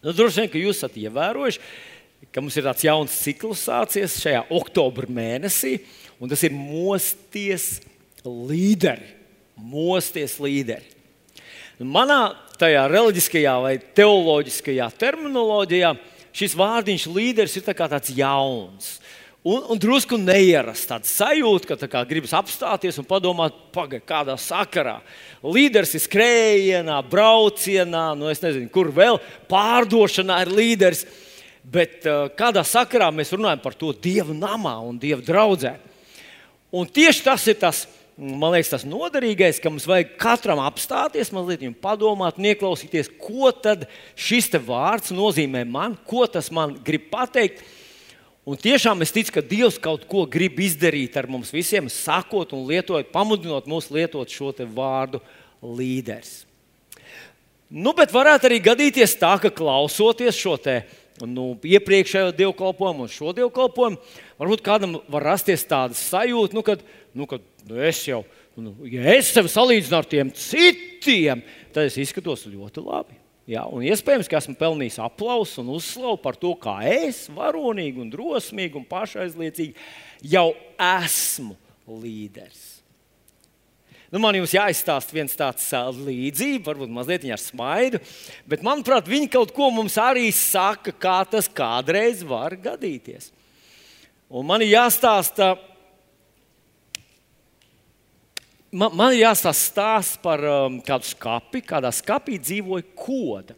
[0.00, 1.60] Nu, droši vien, ka jūs esat ievērojuši,
[2.32, 5.78] ka mums ir tāds jauns cikls sācies šajā oktobra mēnesī,
[6.20, 7.80] un tas ir mosties
[8.24, 9.16] līderi.
[9.60, 10.86] Mosties līderi.
[11.80, 15.94] Manā tajā reliģiskajā vai teoloģiskajā terminoloģijā
[16.36, 18.98] šis vārdiņš līderis ir tā tāds jauns.
[19.40, 24.98] Un, un drusku neierasts tāds sajūta, ka kā gribas apstāties un padomāt, pagaidi, kādā sakarā.
[25.40, 29.16] Līderis ir skrējienā, braucienā, nu es nezinu, kur vēl
[29.48, 31.06] pārdošanā ir līderis.
[31.64, 35.78] Bet uh, kādā sakarā mēs runājam par to dievu namā un dievu draugā.
[36.68, 37.82] Un tieši tas ir tas,
[38.20, 43.88] man liekas, tas noderīgais, ka mums vajag katram apstāties, mazliet padomāt, ieklausīties, ko tad
[44.20, 47.64] šis vārds nozīmē man, ko tas man grib pateikt.
[48.48, 52.64] Un tiešām es ticu, ka Dievs kaut ko grib izdarīt ar mums visiem, sakot un
[52.70, 55.20] lietojot, pamudinot mūs lietot šo vārdu
[55.60, 56.46] līderis.
[57.70, 60.80] Nu, bet varētu arī gadīties tā, ka klausoties šo te,
[61.22, 64.00] nu, iepriekšējo dievkalpojumu un šo dievkalpojumu,
[64.40, 66.82] varbūt kādam var rasties tāda sajūta, nu, kad,
[67.14, 68.24] nu, kad nu, es jau,
[68.58, 71.44] nu, ja es sevi salīdzinu ar tiem citiem,
[71.76, 73.19] tad es izskatos ļoti labi.
[73.50, 78.12] Ja, un iespējams, ka esmu pelnījis aplausu un uzslavu par to, kā es varonīgi, un
[78.12, 79.74] drosmīgi un pašaizliecīgi
[80.30, 81.56] jau esmu
[81.90, 82.68] līderis.
[84.10, 85.66] Nu, man jums jāizstāsta viens tāds
[86.02, 88.00] līdzība, varbūt mazliet ar smaidu,
[88.50, 93.30] bet manuprāt, viņi kaut ko mums arī saka, kā tas kādreiz var gadīties.
[94.30, 95.56] Un man ir jāstāsta
[98.72, 101.62] man, man ir jāstāsta stāsts par um, kādu skati.
[101.66, 103.56] Kādā skapī dzīvoja koda.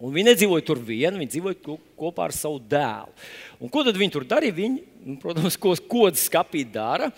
[0.00, 3.12] Un viņi nedzīvoja tur viena, viņi dzīvoja kopā ar savu dēlu.
[3.60, 4.56] Un ko tad viņi tur darīja?
[4.56, 7.10] Viņi, nu, protams, ko kodas skapī dara,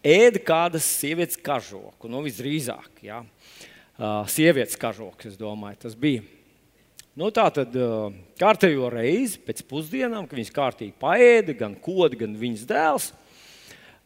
[0.00, 2.08] ēda kādas sievietes kažoku.
[2.08, 3.20] Nu, visdrīzāk, jā.
[3.92, 6.24] Uh, sievietes kažoks, es domāju, tas bija.
[7.20, 8.08] Nu, tā tad uh,
[8.40, 13.10] kārtējo reizi pēc pusdienām, kad viņas kārtīgi paēda, gan koda, gan viņas dēls.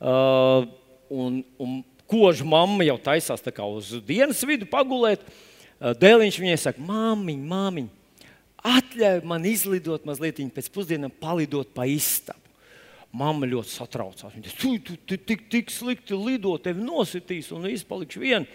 [0.02, 0.66] Uh,
[1.10, 1.80] un, un
[2.10, 5.24] koža mamma jau taisās uz dienas vidu pagulēt.
[5.76, 7.88] Dēliņš viņai saka, māmiņ, māmiņ,
[8.64, 12.40] atļauj man izlidot mazliet pēc pusdienām, palidot pa istabu.
[13.16, 14.32] Mama ļoti satraucās.
[14.34, 18.48] Viņa teica, tu, tu tik, tik slikti lido, tevi nositīs un viss paliks viens.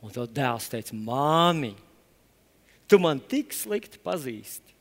[0.00, 1.74] Un tad dēls teica, māmiņ,
[2.88, 4.76] tu man tik slikti pazīsti.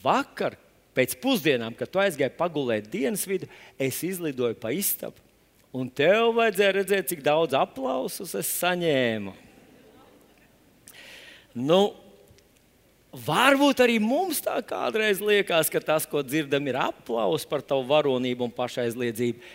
[0.00, 0.56] Vakar
[0.96, 5.27] pēc pusdienām, kad tu aizgāji pagulēt dienas vidu, es izlidoju pa istabu
[5.76, 9.34] Un tev vajadzēja redzēt, cik daudz aplausus es saņēmu.
[11.58, 11.80] Nu,
[13.12, 18.48] varbūt arī mums tā kādreiz liekas, ka tas, ko dzirdam, ir aplauss par tavu varonību
[18.48, 19.52] un pašaizliedzību.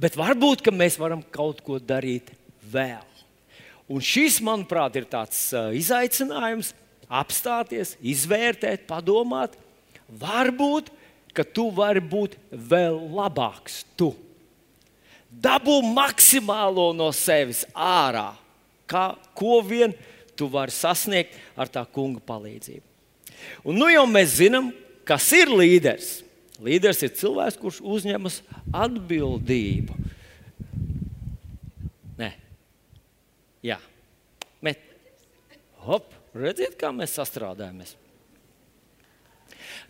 [0.00, 2.32] Bet varbūt mēs varam kaut ko darīt
[2.72, 3.04] vēl.
[3.92, 6.72] Un šis, manuprāt, ir tāds izaicinājums
[7.12, 9.58] apstāties, izvērtēt, padomāt.
[10.08, 10.88] Varbūt,
[11.36, 13.82] ka tu vari būt vēl labāks.
[14.00, 14.14] Tu
[15.32, 18.32] dabū maksimālo no sevis ārā,
[18.90, 19.94] kā, ko vien
[20.36, 22.84] tu vari sasniegt ar tā kunga palīdzību.
[23.66, 24.70] Un nu jau mēs zinām,
[25.08, 26.20] kas ir līderis.
[26.62, 28.38] Līderis ir cilvēks, kurš uzņemas
[28.84, 29.96] atbildību.
[32.20, 32.30] Nē,
[33.66, 33.80] jā,
[34.62, 34.78] met.
[35.82, 37.96] Hop, redziet, kā mēs sastrādājamies.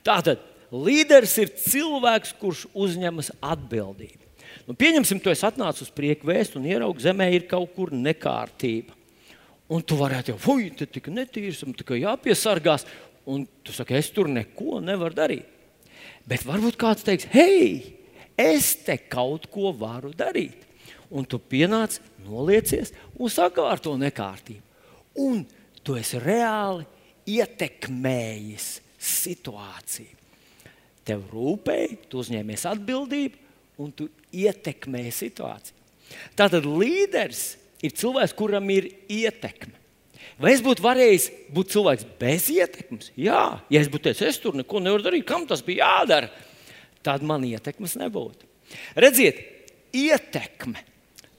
[0.06, 0.40] Tātad
[0.72, 4.21] līderis ir cilvēks, kurš uzņemas atbildību.
[4.66, 8.94] Nu, pieņemsim, tu esi atnācis uz prieku vēstu un ieraugi, zemē ir kaut kur nekārtība.
[9.72, 12.86] Un tu varētu jau, fuj, tas tik netīrs, un tikai jāpiesargās.
[13.32, 15.48] Un tu saki, es tur neko nevaru darīt.
[16.28, 17.94] Bet varbūt kāds teiks, hei,
[18.38, 20.66] es te kaut ko varu darīt.
[21.12, 24.62] Un tu pienāc, noliecies un sakārto nekārtību.
[25.22, 25.42] Un
[25.84, 26.86] tu esi reāli
[27.28, 28.68] ietekmējis
[29.02, 30.18] situāciju.
[31.02, 33.41] Tev rūpēji, tu uzņēmies atbildību,
[33.80, 35.78] un tu ietekmē situāciju.
[36.36, 39.78] Tātad līderis ir cilvēks, kuram ir ietekme.
[40.42, 43.10] Vai es būtu varējis būt cilvēks bez ietekmes?
[43.18, 46.30] Jā, ja es būtu teicis, es tur neko nevaru darīt, kam tas bija jādara,
[47.04, 48.48] tad man ietekmes nebūtu.
[48.96, 49.42] Redziet,
[49.92, 50.82] ietekme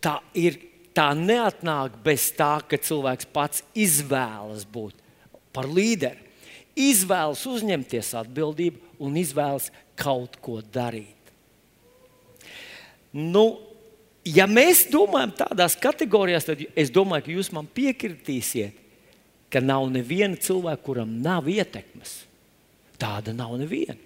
[0.03, 0.59] tā ir.
[0.93, 4.99] Tā neatnāk bez tā, ka cilvēks pats izvēlas būt
[5.49, 6.21] par līderi,
[6.77, 11.22] izvēlas uzņemties atbildību un izvēlas kaut ko darīt.
[13.13, 13.45] Nu,
[14.25, 18.79] ja mēs domājam tādās kategorijās, tad es domāju, ka jūs man piekritīsiet,
[19.53, 22.23] ka nav neviena cilvēka, kuram nav ietekmes.
[22.97, 23.99] Tāda nav neviena.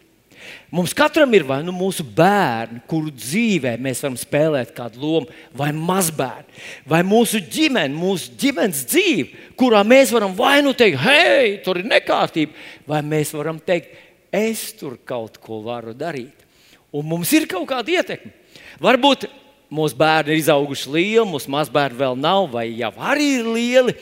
[0.69, 5.71] Mums katram ir vai nu mūsu bērni, kuru dzīvē mēs varam spēlēt kādu lomu, vai
[5.75, 11.81] mazbērni, vai mūsu ģimene, mūsu ģimenes dzīve, kurā mēs varam vai nu teikt, hei, tur
[11.81, 12.54] ir nekārtība,
[12.88, 13.95] vai mēs varam teikt,
[14.33, 16.45] es tur kaut ko varu darīt.
[16.95, 18.31] Un mums ir kaut kāda ietekme.
[18.83, 19.27] Varbūt
[19.74, 23.95] mūsu bērni ir izauguši lieli, mūsu mazbērni vēl nav, vai jau arī ir lieli.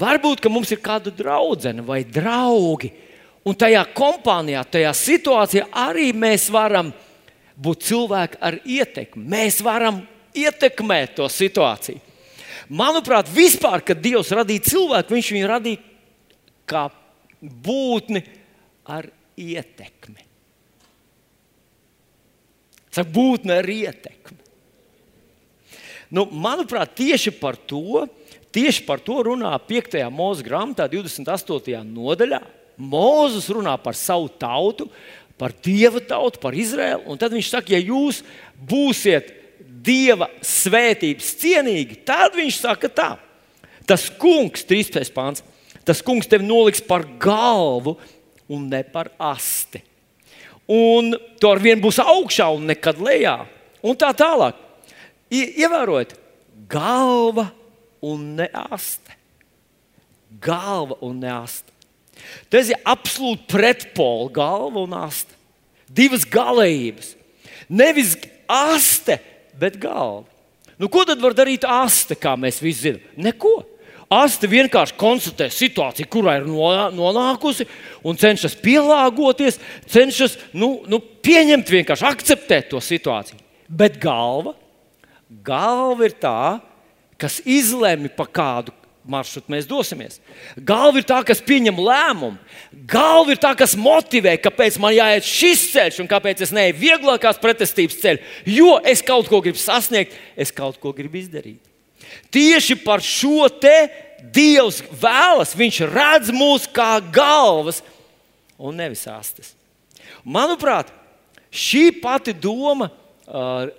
[0.00, 2.92] Varbūt mums ir kāda draudzene vai draugi
[3.48, 6.90] Un tajā kompānijā, tajā situācijā arī mēs varam
[7.60, 9.24] būt cilvēki ar ietekmi.
[9.32, 10.02] Mēs varam
[10.36, 12.02] ietekmēt to situāciju.
[12.70, 15.80] Manuprāt, vispār, kad Dievs radīja cilvēku, Viņš viņu radīja
[16.68, 16.84] kā
[17.40, 18.22] būtni
[18.86, 20.29] ar ietekmi.
[22.90, 24.38] Saka, būtne ar ietekmi.
[26.10, 28.02] Nu, manuprāt, tieši par to,
[28.50, 30.00] tieši par to runā 5.
[30.10, 31.84] mūža grāmatā, 28.
[31.86, 32.40] nodaļā.
[32.80, 34.88] Mūzes runā par savu tautu,
[35.38, 37.04] par dieva tautu, par Izraēlu.
[37.12, 38.24] Un tad viņš saka, ja jūs
[38.58, 43.10] būsiet dieva svētības cienīgi, tad viņš saka tā.
[43.86, 45.12] Tas kungs, 13.
[45.14, 45.44] pāns,
[45.86, 47.96] tas kungs tevi noliks par galvu
[48.50, 49.82] un ne par asti.
[50.70, 53.40] Un tu ar vienu būsi augšā un nekad lejā.
[53.82, 54.58] Un tā tālāk.
[55.30, 56.14] Ievērojiet,
[56.70, 57.48] galva
[58.06, 59.16] un ne aste.
[60.42, 61.70] Galva un ne aste.
[62.52, 65.34] Tas ir absolūti pretpola galva un aste.
[65.90, 67.14] Divas galējības.
[67.70, 68.14] Nevis
[68.50, 69.18] aste,
[69.58, 70.28] bet galva.
[70.80, 73.08] Nu, ko tad var darīt aste, kā mēs visi zinām?
[73.26, 73.54] Neko.
[74.10, 77.66] Aste vienkārši konstatē situāciju, kurā ir nonākusi,
[78.02, 83.38] un cenšas pielāgoties, cenšas nu, nu, pieņemt, vienkārši akceptēt to situāciju.
[83.70, 84.56] Bet galva,
[85.46, 86.58] galva ir tā,
[87.22, 88.74] kas izlemj par kādu
[89.06, 90.18] maršrutu mēs dosimies.
[90.58, 92.34] Galva ir tā, kas pieņem lēmumu.
[92.90, 97.38] Galva ir tā, kas motivē, kāpēc man jāiet šis ceļš un kāpēc es neeju vieglākās
[97.38, 98.26] pretestības ceļu.
[98.58, 101.69] Jo es kaut ko gribu sasniegt, es kaut ko gribu izdarīt.
[102.32, 103.74] Tieši par šo te
[104.34, 105.56] Dievs vēlas.
[105.56, 107.80] Viņš redz mūs kā galvas
[108.60, 109.54] un nevis astes.
[110.24, 110.90] Manuprāt,
[111.48, 113.70] šī pati doma uh,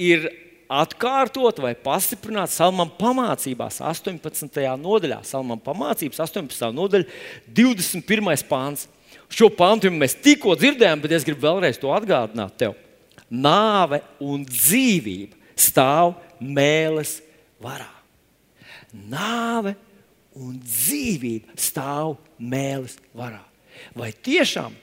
[0.00, 0.24] ir
[0.70, 4.62] atkārtot vai pastiprināt Salmam pamācībās, 18.
[4.80, 5.20] nodaļā.
[5.26, 6.70] Salmam pamācības, 18.
[6.76, 7.08] nodaļa,
[7.58, 8.30] 21.
[8.48, 8.86] pāns.
[9.30, 12.78] Šo pāntu mēs tikko dzirdējām, bet es gribu vēlreiz to atgādināt tev.
[13.30, 17.18] Nāve un dzīvība stāv mēlis
[17.62, 17.88] varā.
[18.92, 19.76] Nāve
[20.38, 23.42] un dzīvība stāv mēlis varā.
[23.96, 24.74] Vai tiešām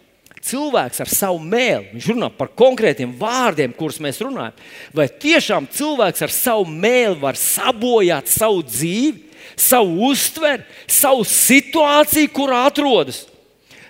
[0.47, 4.55] cilvēks ar savu mēlu, viņš runā par konkrētiem vārdiem, kurus mēs runājam,
[4.95, 9.25] vai tiešām cilvēks ar savu mēlu var sabojāt savu dzīvi,
[9.57, 13.25] savu uztveri, savu situāciju, kurā atrodas.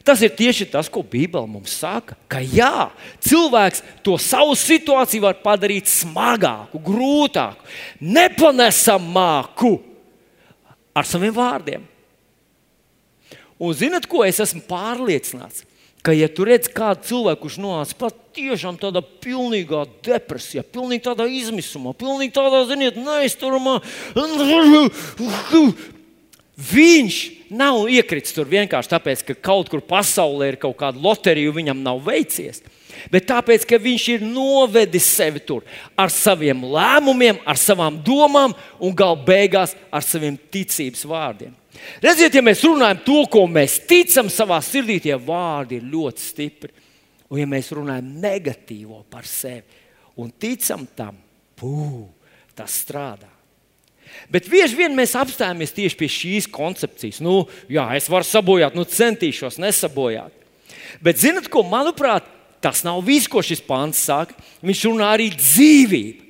[0.07, 2.15] Tas ir tieši tas, ko Bībele mums saka.
[2.31, 2.88] Ka jā,
[3.27, 7.68] cilvēks to savu situāciju var padarīt smagāku, grūtāku,
[8.00, 9.74] nepanesamāku
[10.95, 11.83] ar saviem vārdiem.
[13.57, 15.65] Un zinat, ko es esmu pārliecināts?
[16.07, 21.92] ka, ja tu redz kādu cilvēku, kurš nonāca patiešām tādā pilnīgā depresijā, pilnīgi tādā izmisumā,
[22.00, 23.81] pilnīgi tādā, ziniet, neizturamā,
[26.57, 27.18] viņš
[27.54, 32.01] nav iekritis tur vienkārši tāpēc, ka kaut kur pasaulē ir kaut kāda loterija, viņam nav
[32.06, 32.63] veicies.
[33.13, 35.65] Bet tāpēc, ka viņš ir novedis sevi tur
[35.95, 41.54] ar saviem lēmumiem, ar savām domām un galu beigās ar saviem ticības vārdiem.
[42.01, 46.74] Redziet, ja mēs runājam to, ko mēs ticam savā sirdī, tie vārdi ir ļoti stipri.
[47.30, 49.85] Un ja mēs runājam negatīvo par sevi
[50.18, 51.18] un ticam tam,
[51.57, 52.07] pū,
[52.57, 53.37] tas strādā.
[54.31, 57.21] Bet bieži vien mēs apstājamies tieši pie šīs koncepcijas.
[57.23, 60.33] Nu, jā, es varu sabojāt, nu centīšos nesabojāt.
[61.04, 62.28] Bet zinat, ko manuprāt,
[62.64, 64.35] tas nav viss, ko šis pāns saka.
[64.66, 66.26] Viņš runā arī dzīvību.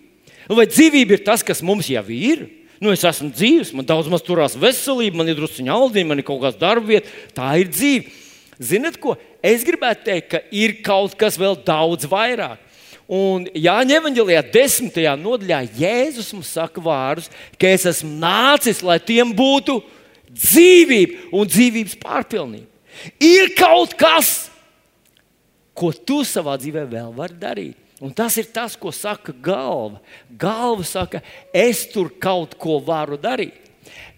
[0.48, 2.46] Nu, vai dzīvība ir tas, kas mums jau ir?
[2.78, 6.28] Nu, es esmu dzīves, man daudz maz turās veselība, man ir druskuņa aldiņa, man ir
[6.28, 7.10] kaut kāda darba vieta.
[7.36, 8.14] Tā ir dzīve.
[8.62, 9.16] Ziniet, ko?
[9.46, 12.62] Es gribētu teikt, ka ir kaut kas vēl daudz vairāk.
[13.08, 19.32] Un Jāņa Evanģelijā, desmitajā nodaļā, Jēzus mums saka vārdus, ka es esmu nācis, lai tiem
[19.36, 19.80] būtu
[20.28, 22.68] dzīvība un dzīvības pārpilnība.
[23.24, 24.50] Ir kaut kas,
[25.78, 27.78] ko tu savā dzīvē vēl vari darīt.
[28.04, 30.02] Un tas ir tas, ko saka galva.
[30.30, 31.22] Galva saka,
[31.56, 33.56] es tur kaut ko varu darīt.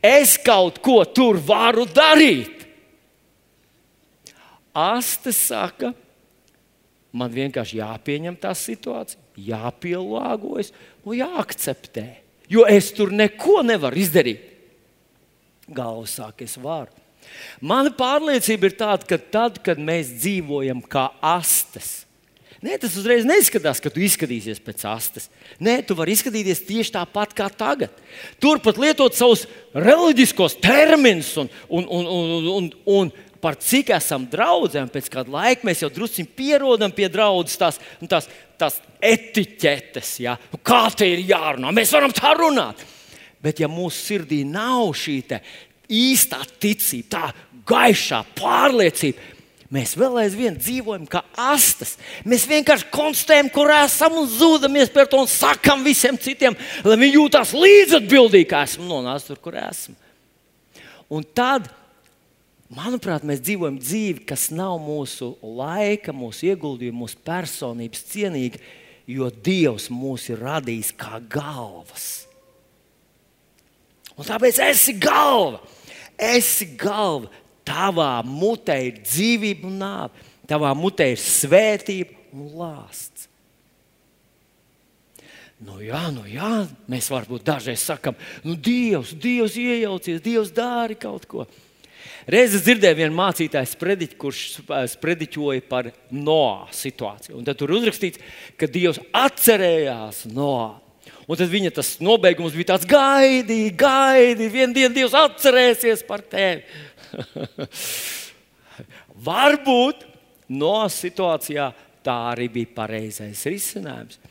[0.04, 2.66] Es kaut ko tur varu darīt.
[4.76, 5.94] Aste saka,
[7.16, 10.74] man vienkārši jāpieņem tā situācija, jāpielāgojas
[11.06, 12.08] un jāakceptē.
[12.50, 14.46] Jo es tur neko nevaru izdarīt.
[15.70, 16.90] Galva saka, es varu.
[17.62, 22.00] Mana pārliecība ir tāda, ka tad, kad mēs dzīvojam kā astes,
[22.60, 25.30] Nē, tas uzreiz neizskatās, ka tu izskatīsies pēc astes.
[25.64, 27.94] Nē, tu vari izskatīties tieši tāpat kā tagad.
[28.44, 34.84] Turpat lietot savus reliģiskos terminus un, un, un, un, un, un par cik esam draugi.
[34.94, 38.30] Pēc kāda laika mēs jau drusku pierodam pie draudzes tās, nu, tās,
[38.60, 40.14] tās etiķetes.
[40.26, 40.38] Ja?
[40.54, 41.74] Nu, kā te ir jārunā?
[41.76, 42.86] Mēs varam tā runāt.
[43.40, 45.22] Bet ja mūsu sirdī nav šī
[45.90, 49.38] īstā ticība, tā gaišā pārliecība,
[49.70, 51.92] Mēs vēl aizvien dzīvojam kā astes.
[52.26, 57.20] Mēs vienkārši konstatējam, kur esam un zūdamies par to un sakam visiem citiem, lai viņi
[57.20, 59.94] jūtas līdzatbildīgi, kā esmu nonācis tur, kur esmu.
[61.14, 61.70] Un tad,
[62.74, 68.62] manuprāt, mēs dzīvojam dzīvi, kas nav mūsu laika, mūsu ieguldījuma, mūsu personības cienīga,
[69.10, 72.10] jo Dievs mūs ir radījis kā galvas.
[74.20, 75.62] Un tāpēc esi galva.
[76.20, 77.32] Esi galva.
[77.70, 83.28] Tavā mutē ir dzīvība un nāve, tavā mutē ir svētība un lāsts.
[85.60, 91.28] Nu, jā, nu, jā, mēs varbūt dažreiz sakām, nu, Dievs, Dievs iejaucies, Dievs dara kaut
[91.28, 91.44] ko.
[92.30, 94.42] Reiz es dzirdēju vienu mācītāju sprediķu, kurš
[94.92, 97.40] sprediķoja par Noā situāciju.
[97.40, 98.22] Un tad tur uzrakstīts,
[98.60, 100.76] ka Dievs atcerējās Noā.
[101.30, 106.66] Un tad viņa tas nobeigums bija tāds: gaidi, gaidi, vienā dienā Dievs atcerēsies par tevi.
[109.30, 110.06] Varbūt
[110.54, 111.72] no situācijā
[112.06, 114.22] tā arī bija pareizais risinājums.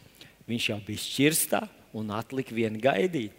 [0.48, 1.62] Viņš jau bija šķirstā
[1.98, 3.34] un atlika vienu gaidīt.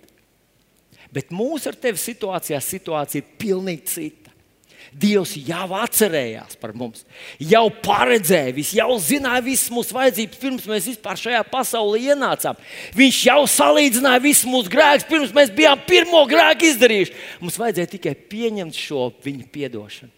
[1.13, 4.28] Bet mūsu ar tevi situācijā situācija ir pilnīgi cita.
[4.89, 7.03] Dievs jau atcerējās par mums,
[7.37, 12.57] jau paredzēja, visu, jau zināja visas mūsu vajadzības, pirms mēs vispār šajā pasaulē ienācām.
[12.97, 17.17] Viņš jau salīdzināja visus mūsu grēkus, pirms mēs bijām pirmo grēku izdarījuši.
[17.43, 20.15] Mums vajadzēja tikai pieņemt šo viņa piedošanu.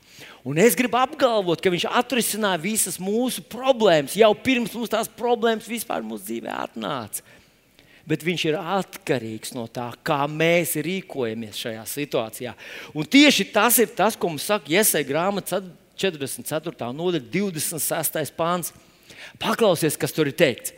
[0.47, 5.69] Un es gribu apgalvot, ka viņš atrisināja visas mūsu problēmas jau pirms mums tās problēmas
[5.69, 7.21] vispār mūsu dzīvē atnāca
[8.08, 12.53] bet viņš ir atkarīgs no tā, kā mēs rīkojamies šajā situācijā.
[12.98, 15.62] Un tieši tas ir tas, ko mums saka Iesai grāmatā
[16.01, 16.91] 44.
[16.96, 18.34] nodaļa, 26.
[18.38, 18.74] pāns.
[19.41, 20.74] Paklausies, kas tur ir teikts.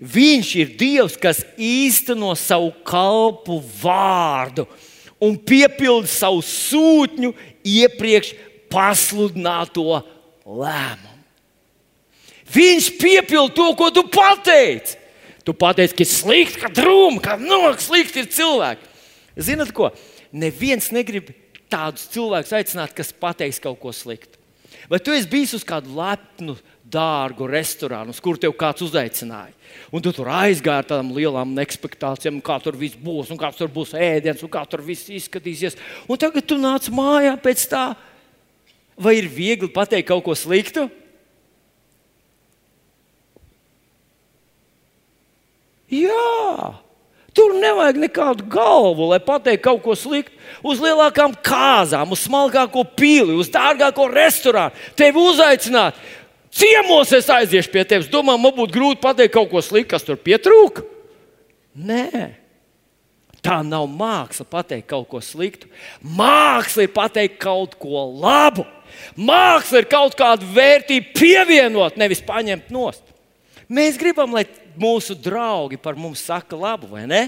[0.00, 4.66] Viņš ir Dievs, kas īsteno savu kalpu vārdu
[5.22, 7.32] un piepilda savu sūtņu
[7.64, 8.34] iepriekš
[8.72, 10.02] pasludināto
[10.44, 11.14] lēmumu.
[12.52, 14.98] Viņš piepilda to, ko tu pateici.
[15.46, 18.88] Tu pateici, ka ir slikti, ka drūmi, ka no, slikti ir cilvēki.
[19.38, 19.92] Ziniet, ko?
[20.34, 21.30] Neviens negrib
[21.70, 24.40] tādus cilvēkus aicināt, kas pateiks kaut ko sliktu.
[24.90, 29.54] Vai tu esi bijis uz kādu lepnu, dārgu restorānu, uz kuru tev kāds uzaicināja?
[29.94, 33.70] Un tu tur aizgāji ar tādām lielām expectācijām, kā tur viss būs, un kāds tur
[33.72, 35.78] būs ēdiens, un kā tur viss izskatīsies.
[36.06, 37.86] Un tagad tu nāc mājā pēc tā.
[38.98, 40.86] Vai ir viegli pateikt kaut ko sliktu?
[45.92, 46.72] Jā,
[47.36, 50.34] tur nevajag nekādu galvu, lai pateiktu kaut ko sliktu.
[50.66, 54.74] Uz lielākām kāzām, uz smalkāko pili, uz dārgāko restorānu.
[54.98, 55.98] Tevi uzaicināt.
[56.56, 58.10] Ciemos es aiziešu pie tevis.
[58.10, 60.86] Domā, man būtu grūti pateikt kaut ko sliktu, kas tur pietrūka.
[61.76, 62.32] Nē,
[63.44, 65.68] tā nav māksla pateikt kaut ko sliktu.
[66.00, 68.64] Māksla ir pateikt kaut ko labu.
[69.20, 73.04] Māksla ir kaut kādu vērtību pievienot, nevis paņemt nost.
[73.66, 74.44] Mēs gribam, lai
[74.78, 77.24] mūsu draugi par mums saka labu, vai ne?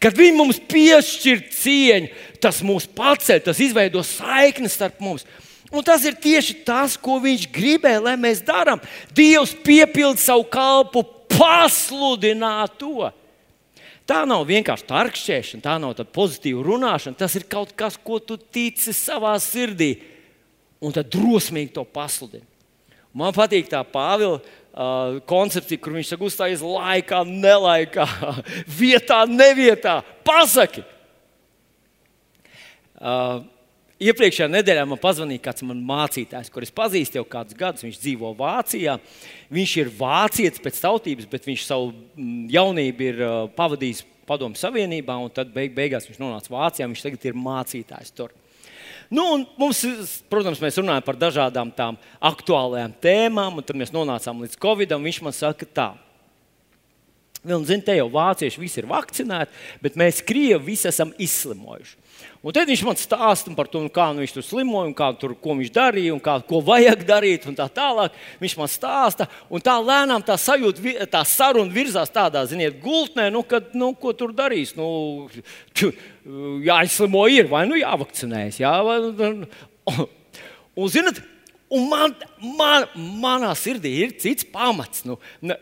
[0.00, 5.26] Kad viņi mums piešķir cieņu, tas mūs paceļ, tas izveido saikni starp mums.
[5.74, 8.80] Un tas ir tieši tas, ko viņš gribēja, lai mēs darām.
[9.16, 11.02] Dievs piepilda savu kalpu,
[11.34, 13.10] pasludināt to.
[14.06, 17.18] Tā nav vienkārši tarkšķēšana, tā nav pozitīva runāšana.
[17.18, 19.96] Tas ir kaut kas, ko tu tici savā sirdī,
[20.78, 22.46] un tad drosmīgi to pasludini.
[23.16, 24.38] Man patīk tā Pāvila
[24.76, 28.06] uh, koncepcija, kur viņš saka, uzstājas laikā, nelaikā,
[28.80, 29.98] vietā, nevietā.
[30.26, 30.84] Pasaki!
[32.96, 33.44] Uh,
[33.96, 37.84] Iepriekšējā nedēļā man pazvanīja kāds man mācītājs, kurš pazīst jau kādus gadus.
[37.86, 38.98] Viņš dzīvo Vācijā.
[39.56, 43.22] Viņš ir vācietis pēc tautības, bet viņš savu mm, jaunību ir
[43.56, 46.90] pavadījis Padomu Savienībā, un tad beig beigās viņš nonāca Vācijā.
[46.92, 48.36] Viņš tagad ir mācītājs tur.
[49.12, 49.26] Nu,
[49.60, 49.82] mums,
[50.30, 55.04] protams, mēs runājam par dažādām tām aktuālajām tēmām, un tad mēs nonācām līdz Covidam.
[55.06, 55.88] Viņš man saka, tā.
[57.46, 62.02] Un, zin, te jau vācieši visi ir vakcinēti, bet mēs, krievi, visi esam izslimojuši.
[62.46, 65.34] Un tad viņš man stāsta par to, nu, kā nu, viņš tur slimoja, kā, tur,
[65.42, 67.46] ko viņš darīja, un kā, ko vajag darīt.
[67.58, 72.78] Tā tālāk viņš man stāsta, un tā lēnām tā sajūta, tā saruna virzās tādā, ziniet,
[72.82, 74.76] gultnē, nu, kad, nu, ko tur darīs.
[74.78, 75.26] Nu,
[76.66, 78.60] jāizslimo ir vai nu jāvakcinējas.
[78.62, 79.42] Jā, vai, un,
[79.96, 81.22] un, zinat,
[81.66, 82.12] Un man,
[82.54, 82.84] man,
[83.18, 85.02] manā sirdī ir cits pamats.
[85.06, 85.16] Nu,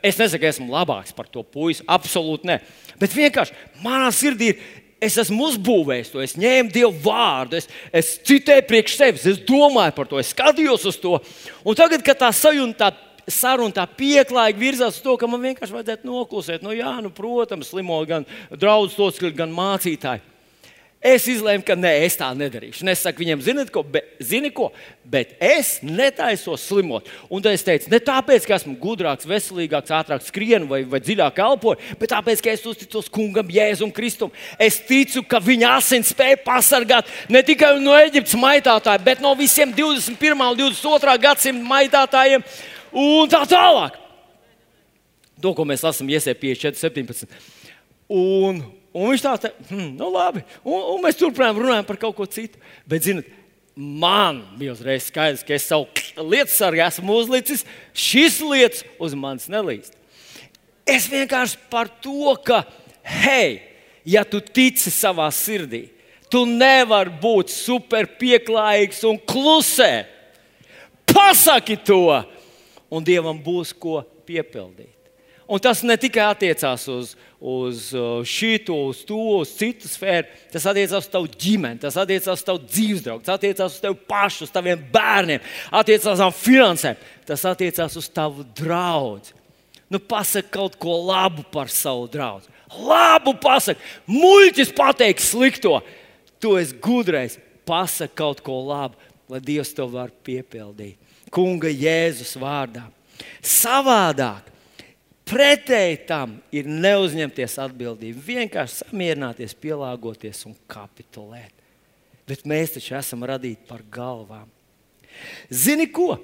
[0.04, 1.84] es nesaku, ka esmu labāks par to puisi.
[1.88, 2.58] Absolūti nē.
[3.00, 4.64] Bet vienkārši manā sirdī ir.
[5.04, 9.92] Es esmu uzbūvējis to, es ņēmu Dievu vārdu, es, es citēju priekš sevis, es domāju
[9.98, 11.18] par to, es skatījos uz to.
[11.66, 15.76] Un tagad, kad tā sajūta, tā saruna tā pieklājīgi virzās uz to, ka man vienkārši
[15.76, 16.64] vajadzētu noklusēt.
[16.64, 18.96] Nu, jā, nu, protams, slimo gan draugs,
[19.36, 20.24] gan mācītāji.
[21.04, 22.86] Es izlēmu, ka nē, es tā nedarīšu.
[22.88, 24.70] Es saku viņam, zini ko, be, zini ko,
[25.04, 27.10] bet es netaisos slimot.
[27.28, 31.42] Un tad es teicu, ne tāpēc, ka esmu gudrāks, veselīgāks, ātrāk skrienu vai, vai dziļāk
[31.44, 34.32] elpoju, bet tāpēc, ka es uzticos kungam, Jēzum Kristum.
[34.56, 39.74] Es ticu, ka viņa asins spēja pasargāt ne tikai no Eģiptes maitātājiem, bet no visiem
[39.76, 40.40] 21.
[40.40, 41.18] un 22.
[41.26, 42.46] gadsimta maitātājiem
[43.04, 44.00] un tā tālāk.
[45.44, 47.28] To, ko mēs lasām, iesēpjas 4, 17.
[48.08, 50.44] Un, Un viņš tā teica, hm, nu labi.
[50.62, 52.60] Un, un mēs turpinājām runāt par kaut ko citu.
[52.86, 53.26] Bet, zinot,
[53.74, 55.88] man bija uzreiz skaidrs, ka es savu
[56.30, 57.66] lietu sargu esmu uzlicis.
[57.90, 59.98] Šis lietas uz manis nelīst.
[60.86, 62.62] Es vienkārši par to, ka,
[63.24, 63.58] hei,
[64.06, 65.88] ja tu tici savā sirdī,
[66.30, 70.04] tu nevari būt super pieklājīgs un klusē.
[71.08, 72.20] Pasaki to,
[72.94, 74.93] un Dievam būs ko piepildīt.
[75.44, 80.64] Un tas ne tikai attiecās uz, uz uh, šito, uz to, uz citu sfēru, tas
[80.70, 84.46] attiecās uz tavu ģimeni, tas attiecās uz tavu dzīves draugu, tas attiecās uz tevi pašu,
[84.46, 89.34] uz taviem bērniem, attiecās uz finansēm, tas attiecās uz tavu draugu.
[89.92, 92.48] Nu, pasaki kaut ko labu par savu draugu.
[92.80, 95.76] Labu pasaki, muļķis pateiks slikto.
[96.40, 97.36] Tu esi gudrais,
[97.68, 98.96] pasaki kaut ko labu,
[99.28, 100.96] lai Dievs to var piepildīt.
[101.32, 102.88] Kunga Jēzus vārdā.
[103.44, 104.53] Savādāk
[105.24, 111.52] Pretēji tam ir neuzņemties atbildību, vienkārši samierināties, pielāgoties un kapitulēt.
[112.28, 114.50] Bet mēs taču esam radīti par galvām.
[115.48, 116.18] Zini ko?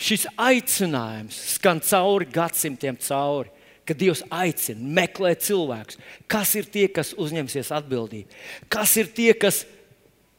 [0.00, 3.52] Šis aicinājums skan cauri gadsimtiem, cauri,
[3.84, 6.00] kad Dievs aicina meklēt cilvēkus.
[6.28, 8.42] Kas ir tie, kas uzņemsies atbildību?
[8.72, 9.62] Kas ir tie, kas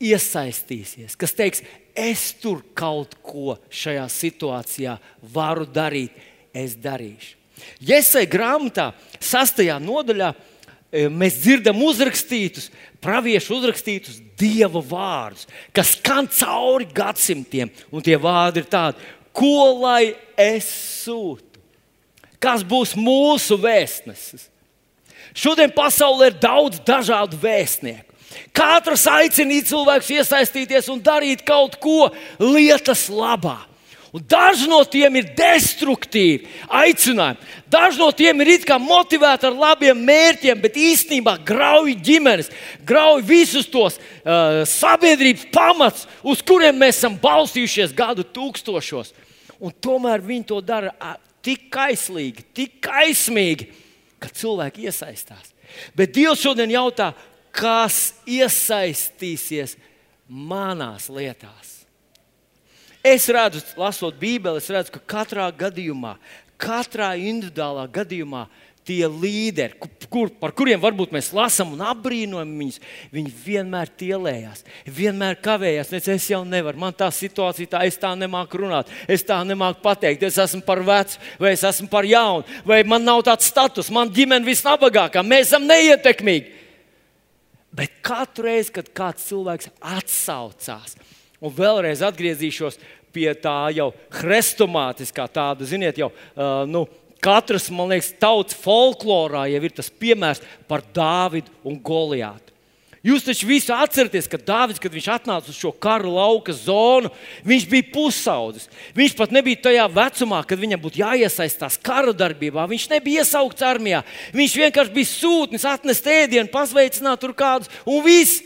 [0.01, 1.63] iesaistīsies, kas teiks,
[1.96, 4.98] es tur kaut ko šajā situācijā
[5.34, 6.13] varu darīt,
[6.54, 7.45] es darīšu.
[7.84, 8.92] Iesai grāmatā,
[9.24, 10.32] sastajā nodaļā,
[10.92, 12.70] e, mēs dzirdam uzrakstītus,
[13.03, 17.72] praviešu uzrakstītus dieva vārdus, kas skan cauri gadsimtiem.
[17.92, 19.00] Un tie vārdi ir tādi,
[19.36, 20.70] ko lai es
[21.06, 21.62] sūtu?
[22.42, 24.50] Kas būs mūsu vēstnesis?
[25.36, 28.14] Šodien pasaulē ir daudz dažādu vēstnieku.
[28.56, 33.58] Katrs aicina cilvēkus iesaistīties un darīt kaut ko lietas labā.
[34.16, 37.50] Un daži no tiem ir destruktīvi aicinājumi.
[37.68, 42.48] Daži no tiem ir motivēti ar labiem mērķiem, bet īstenībā grauj ģimenes,
[42.88, 49.12] grauj visus tos uh, sabiedrības pamatus, uz kuriem mēs esam balstījušies gadu tūkstošos.
[49.60, 50.96] Un tomēr viņi to dara
[51.44, 53.68] tik kaislīgi, tik kaismīgi,
[54.16, 55.51] ka cilvēki iesaistās.
[55.92, 57.12] Bet Dievs šodien jautā,
[57.51, 59.75] kas iesaistīsies
[60.30, 61.75] manās lietās?
[63.05, 66.15] Es redzu, lasot Bībeli, es redzu, ka katrā gadījumā,
[66.57, 68.48] katrā individuālā gadījumā
[68.85, 69.77] tie līderi,
[70.09, 72.79] kur, par kuriem varbūt mēs lasām un apbrīnojam viņus,
[73.13, 74.61] viņi vienmēr tielējās,
[74.98, 75.91] vienmēr kavējās.
[75.94, 79.81] Nec, es jau nevaru, man tā situācija, tā es tā nemāku runāt, es tā nemāku
[79.85, 83.94] pateikt, es esmu par vecu, vai es esmu par jaunu, vai man nav tāds status,
[83.94, 86.63] man ģimene visnabagākā, mēs esam neietekmīgi.
[87.75, 90.96] Bet katru reizi, kad kāds cilvēks atsaucās,
[91.44, 92.85] Un vēlreiz atgriezīšos pie
[93.42, 96.86] tā jau hrestomātiskā tāda, ziniet, jau uh, nu,
[97.24, 102.56] katras, man liekas, tautas folklorā jau ir tas piemērs par Dāvidu un Goliātu.
[103.06, 107.12] Jūs taču visi atceraties, ka Dārvids, kad viņš atnāca uz šo kara lauka zonu,
[107.46, 108.66] viņš bija pusaudzis.
[108.98, 112.66] Viņš pat nebija tajā vecumā, kad viņam būtu jāiesaistās kara darbībā.
[112.72, 114.01] Viņš nebija iesaukts armijā.
[114.34, 118.42] Viņš vienkārši bija sūtnis, atnest ēdienu, pasveicināt tur kādus un viss.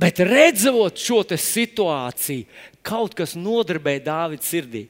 [0.00, 2.46] Bet redzot šo situāciju,
[2.86, 4.86] kaut kas nodarbēja Dāvidas sirdī.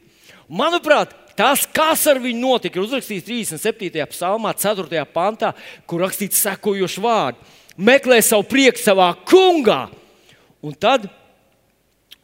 [0.47, 4.07] Manuprāt, tas, kas ar viņu notika, ir uzrakstīts 37.
[4.13, 5.03] psalmā, 4.
[5.11, 5.53] pantā,
[5.87, 9.89] kur rakstīts sekojoši vārdi: Meklē savu prieku savā kungā.
[10.63, 11.09] Un tad,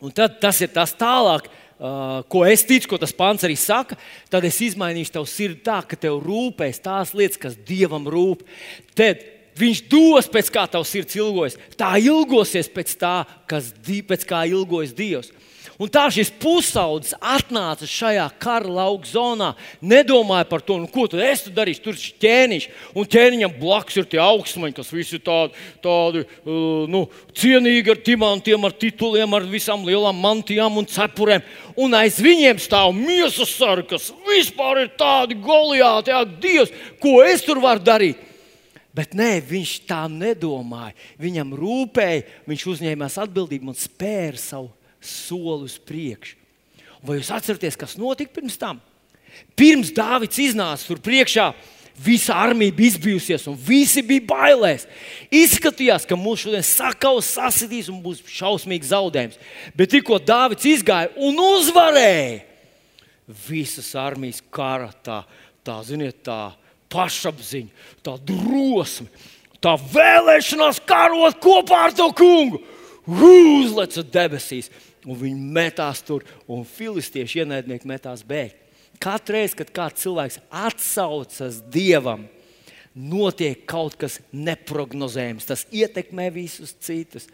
[0.02, 3.96] un tad tas ir tas tālāk, uh, ko es ticu, ko tas pants arī saka.
[4.30, 8.44] Tad es izmainīšu tavu sirdi tā, ka tev rūpēs tās lietas, kas dievam rūp.
[8.98, 9.24] Tad
[9.56, 11.56] Viņš dos pēc kā tavs sirds ilgojas.
[11.78, 13.16] Tā ilgosies pēc tā,
[13.48, 15.32] kas, pēc kā ilgojas Dievs.
[15.76, 19.50] Un tā šis pusaudzis atnāca šajā kara lauka zonā,
[19.84, 21.82] nedomāja par to, nu, ko tad es tur darīšu.
[21.84, 26.86] Tur ir ķēniņš, un ķēniņam blakus ir tie augstmaņi, kas visi ir tādi, tādi uh,
[26.88, 27.02] nu,
[27.36, 31.44] cienīgi ar dimantiem, ar tituliem, ar visām lielām mantijām un cepurēm.
[31.76, 36.72] Un aiz viņiem stāv miesas sargi, kas vispār ir tādi goliāti, jā, Dievs,
[37.04, 38.24] ko es tur varu darīt.
[38.96, 40.96] Bet nē, viņš tā nedomāja.
[41.20, 44.70] Viņam rūpēja, viņš uzņēmās atbildību un spēra savu
[45.04, 46.38] soli uz priekšu.
[47.04, 48.80] Vai jūs atceraties, kas notika pirms tam?
[49.58, 51.50] Pirms Dārvids iznāca tur priekšā,
[52.00, 54.86] visa armija bija izbijusies, un visi bija bailēs.
[55.28, 59.40] Izskatījās, ka mūsu šodien sakaus, sasidīs un būs šausmīgs zaudējums.
[59.76, 62.40] Bet tikko Dārvids izgāja un uzvarēja,
[63.48, 65.22] visas armijas kara tā,
[65.66, 66.54] tā ziniet, tā
[66.92, 69.08] pašapziņa, tā drosme,
[69.62, 72.62] tā vēlēšanās karot kopā ar to kungu.
[73.06, 74.70] Uzleca debesīs
[75.06, 78.62] un viņi metās tur, un filistieši ienaidnieki metās bēgt.
[79.02, 82.24] Katru reizi, kad kāds cilvēks atsaucas dievam,
[82.96, 85.48] notiek kaut kas neparedzējams.
[85.48, 87.28] Tas ietekmē visus citus.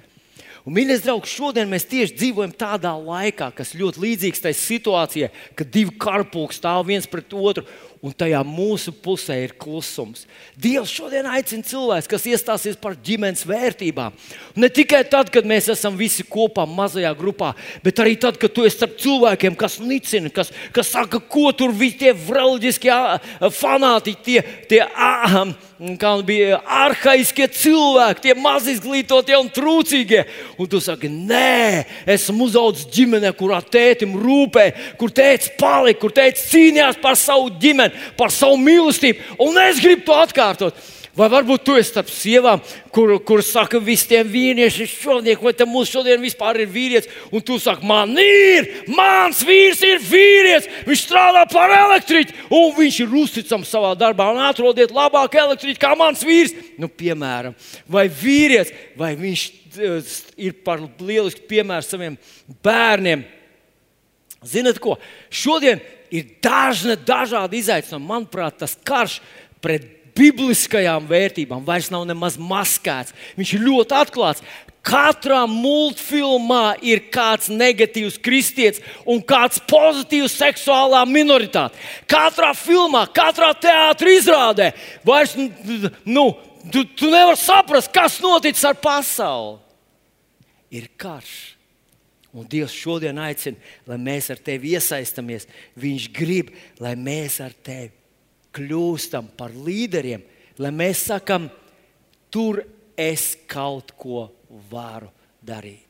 [0.67, 5.71] Un, mīļais draugs, šodien mēs tieši dzīvojam tādā laikā, kas ļoti līdzīgs tai situācijai, kad
[5.75, 7.65] divi karpūki stāv viens pret otru
[8.03, 10.25] un tajā mūsu pusē ir klusums.
[10.59, 14.17] Dievs šodien aicina cilvēkus, kas iestāsies par ģimenes vērtībām.
[14.59, 17.53] Ne tikai tad, kad mēs esam visi kopā mazajā grupā,
[17.85, 21.71] bet arī tad, kad tu esi starp cilvēkiem, kas nicina, kas, kas saka, ko tur
[21.71, 22.97] visi tie reliģiskie
[23.55, 25.55] fanātiķi, tie, tie aham,
[26.03, 30.25] kā bija arhaiskie cilvēki, tie maz izglītotie un trūcīgie.
[30.59, 34.67] Un tu saki, nē, esmu uzaugusi ģimenē, kurā tētim rūpē,
[34.99, 40.07] kur tēvs palika, kur tēvs cīnījās par savu ģimeni par savu mīlestību, un es gribu
[40.09, 40.83] to atkārtot.
[41.13, 45.67] Vai varbūt tu esi starp sievām, kur, kur saka, visi tie vīrieši šodien, vai te
[45.69, 51.05] mums šodien vispār ir vīrietis, un tu saki, man ir, mans vīrs ir vīrietis, viņš
[51.05, 56.25] strādā par elektriķi, un viņš ir uzticams savā darbā, un atrodiet labāku elektriķi kā mans
[56.25, 56.57] vīrs.
[56.81, 57.61] Nu, piemēram,
[57.93, 59.47] vai vīrietis, vai viņš
[59.85, 60.13] eh,
[60.49, 62.17] ir par lielisku piemēru saviem
[62.65, 63.29] bērniem.
[64.49, 64.97] Ziniet, ko?
[65.29, 68.09] Šodien ir dažna, dažādi izaicinājumi.
[68.09, 69.19] Manuprāt, tas karš
[69.65, 73.15] pret bibliskajām vērtībām vairs nav nemaz maskēts.
[73.39, 74.45] Viņš ir ļoti atklāts.
[74.83, 81.79] Katrā multfilmā ir kāds negatīvs kristietis un kāds pozitīvs seksuālā minoritāte.
[82.11, 84.73] Katrā filmā, katrā teātrī izrādē
[85.07, 86.27] vairs nu,
[86.67, 89.61] tu, tu nevari saprast, kas noticis ar pasauli.
[90.75, 91.52] Ir karš.
[92.33, 95.45] Un Dievs šodien aicina, lai mēs ar tevi iesaistamies.
[95.77, 97.93] Viņš grib, lai mēs ar tevi
[98.57, 100.25] kļūstam par līderiem,
[100.61, 101.49] lai mēs sakam,
[102.33, 102.63] tur
[102.97, 104.27] es kaut ko
[104.71, 105.11] varu
[105.45, 105.89] darīt.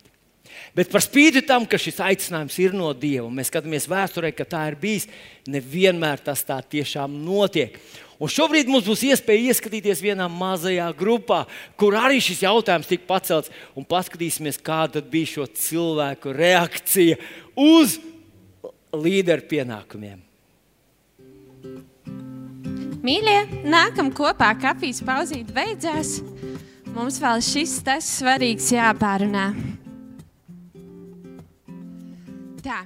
[0.77, 4.67] Bet par spīti tam, ka šis aicinājums ir no Dieva, mēs skatāmies vēsturē, ka tā
[4.71, 5.09] ir bijis,
[5.49, 7.79] nevienmēr tas tā tiešām notiek.
[8.23, 11.41] Un šobrīd mums būs iespēja ieskatīties vienā mazajā grupā,
[11.75, 13.51] kur arī šis jautājums tika pacelts.
[13.75, 17.19] Un paskatīsimies, kāda bija šo cilvēku reakcija
[17.59, 17.99] uz
[18.95, 20.21] līderu pienākumiem.
[23.03, 26.21] Mīļie, nākam kopā, kafijas pauzīt beidzās.
[26.95, 29.51] Mums vēl šis tas svarīgs jāpārunā.
[32.63, 32.85] Tā.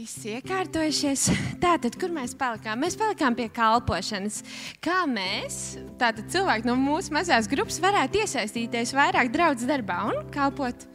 [0.00, 1.26] Viss iekārtojušies.
[1.60, 2.78] Tātad, kur mēs palikām?
[2.80, 4.38] Mēs palikām pie kalpošanas.
[4.80, 10.86] Kā mēs, tātad cilvēki no mūsu mazās grupas, varētu iesaistīties vairāk draudzes darbā un kalpot?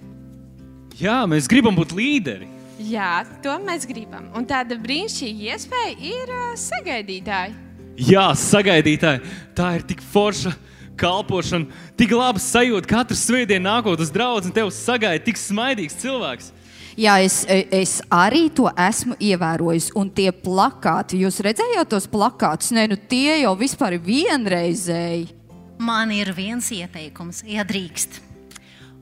[0.97, 2.49] Jā, mēs gribam būt līderi.
[2.81, 4.31] Jā, to mēs gribam.
[4.33, 7.53] Un tāda brīnišķīga iespēja ir uh, sagaidītāji.
[8.09, 9.35] Jā, sagaidītāji.
[9.53, 10.57] Tā ir tik forša
[10.97, 12.89] kalpošana, tik laba sajūta.
[12.89, 16.55] Katru svētdienu nākot uz draugu, un tev sagaida tik smaidīgs cilvēks.
[16.95, 19.89] Jā, es, es arī to esmu ievērojis.
[19.99, 22.71] Un tie plakāti, jūs redzējāt tos plakātus?
[22.75, 25.25] Nē, nu tie jau vispār ir vienreizēji.
[25.83, 28.21] Man ir viens ieteikums, ja drīkst.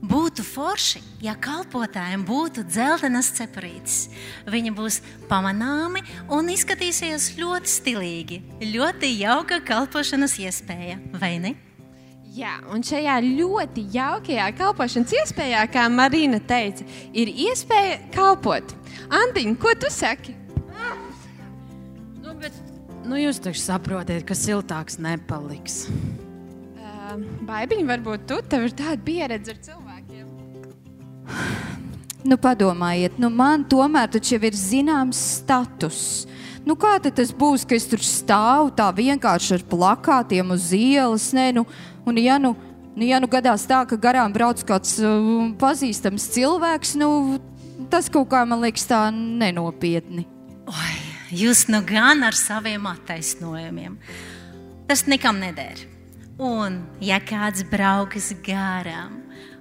[0.04, 4.08] Būtu forši, ja kalpotājiem būtu dzeltenas cepurītes.
[4.50, 4.98] Viņi būs
[5.30, 6.02] pamanāmi
[6.34, 8.40] un izskatīsies ļoti stilīgi.
[8.74, 11.54] Ļoti jauka kalpošanas iespēja, vai ne?
[12.34, 16.82] Jā, un šajā ļoti jaukajā kalpošanas iespējā, kā Marina teica,
[17.14, 18.72] ir iespēja kalpot.
[19.06, 20.34] Antiņ, ko tu saki?
[22.24, 22.56] Nu, bet,
[23.06, 25.84] nu jūs taču saprotat, ka siltāks nepaliks.
[26.74, 27.14] Uh,
[27.46, 30.26] Baibiņ, varbūt tu tev ir tāda pieredze ar cilvēkiem.
[32.26, 36.24] Nu, padomājiet, nu man tomēr taču jau ir zināms status.
[36.64, 41.28] Nu, kā tas būs, ka es tur stāvu tā vienkārši ar plakātiem uz ielas?
[41.36, 41.66] Nē, nu,
[42.04, 42.54] Un, ja nu
[42.94, 47.40] Nu, ja nu gadās tā, ka garām brauc kāds uh, pazīstams cilvēks, nu,
[47.90, 50.28] tas kaut kā man liekas tā nenopietni.
[50.70, 50.92] Oi,
[51.34, 53.98] jūs nu gan ar saviem attaisnojumiem.
[54.86, 55.82] Tas nekam neder.
[56.38, 59.18] Un, ja kāds braukas garām,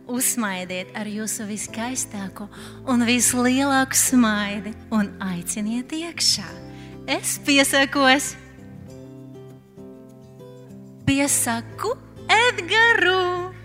[0.10, 2.52] uzmaidiet ar jūsu viskaistāko
[2.90, 6.46] un vislielāko smaidi un aiciniet iekšā.
[7.10, 8.36] Es piesakos,
[11.08, 11.98] piesaku
[12.34, 13.56] Edgars.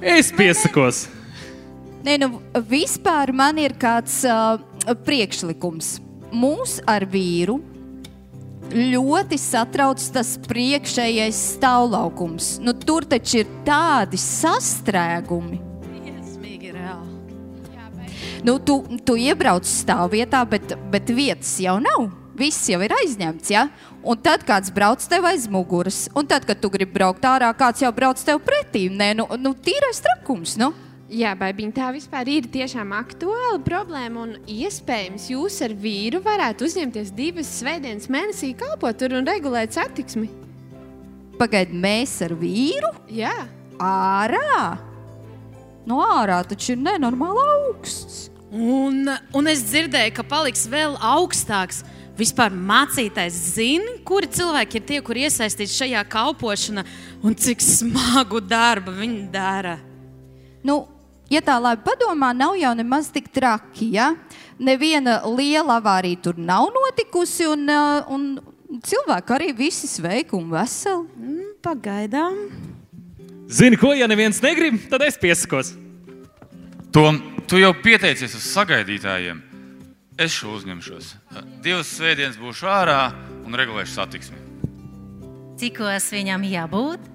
[0.00, 1.06] Es piesakos.
[2.06, 2.28] Nē, nu,
[2.70, 4.60] vispār man ir kāds uh,
[5.04, 5.96] priekšlikums.
[6.32, 7.58] Mūs ar vīru
[8.68, 12.58] ļoti satrauc tas priekšējais stāvlaukums.
[12.62, 15.64] Nu, tur taču ir tādi sastrēgumi.
[18.46, 22.06] Nu, tu, tu iebrauc stāvvietā, bet, bet vietas jau nav.
[22.38, 23.50] Viss jau ir aizņemts.
[23.50, 23.66] Ja?
[24.02, 27.82] Un tad kāds brauc tev aiz muguras, un tad, kad tu gribi braukt ārā, kāds
[27.82, 28.86] jau brauc tev pretī.
[28.92, 30.54] Nē, nu, nu tīrais trakums.
[30.60, 30.70] Nu.
[31.08, 34.26] Jā, baigiņ, tā vispār ir tiešām aktuāla problēma.
[34.26, 40.28] Un iespējams, jūs ar vīru varētu uzņemties divas svētdienas mēnesī, kalpot tur un regulēt satiksmi.
[41.38, 43.32] Pagaid, mēs ar vīru Jā,
[43.80, 44.76] ārā.
[45.88, 48.26] No ārā taču ir nenormāli augsts.
[48.52, 51.82] Un, un es dzirdēju, ka paliks vēl augstāks.
[52.18, 56.82] Vispār mācītājs zina, kuri cilvēki ir tie, kur iesaistīti šajā kalpošanā
[57.22, 59.76] un cik smagu darbu viņi dara.
[60.66, 60.80] Nu,
[61.30, 63.92] ja tā labi padomā, nav jau nemaz tik traki.
[63.94, 64.10] Ja?
[64.58, 71.06] Neviena liela avārija tur nav notikusi, un, uh, un cilvēki arī visi sveiki un veseli.
[71.14, 72.40] Mm, Pagaidām.
[73.48, 75.76] Zini, ko, ja neviens negrib, tad es piesakos.
[76.92, 79.47] Tom, tu jau pieteicies uz sagaidītājiem.
[80.18, 81.12] Es šo uzņemšos.
[81.62, 83.02] Divas svētdienas būšu ārā
[83.46, 84.40] un regulēšu satiksmi.
[85.58, 87.06] Cikos viņam jābūt?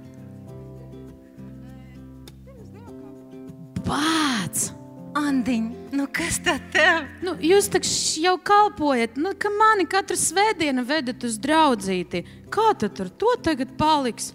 [3.84, 4.72] Pats!
[5.14, 7.04] Andiņ, nu kas tad tev?
[7.22, 12.24] Nu, jūs taču jau kalpojat, nu, ka mani katru svētdienu vedat uz draudzīti.
[12.50, 14.32] Kā tad ar to tagad paliks?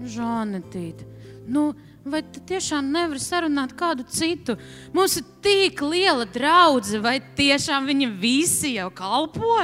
[0.00, 1.02] Žanetīt.
[1.50, 1.72] Nu,
[2.04, 4.56] vai tu tiešām nevari sarunāt kādu citu?
[4.96, 9.60] Mums ir tik liela draudzene, vai tiešām viņi visi jau kalpo?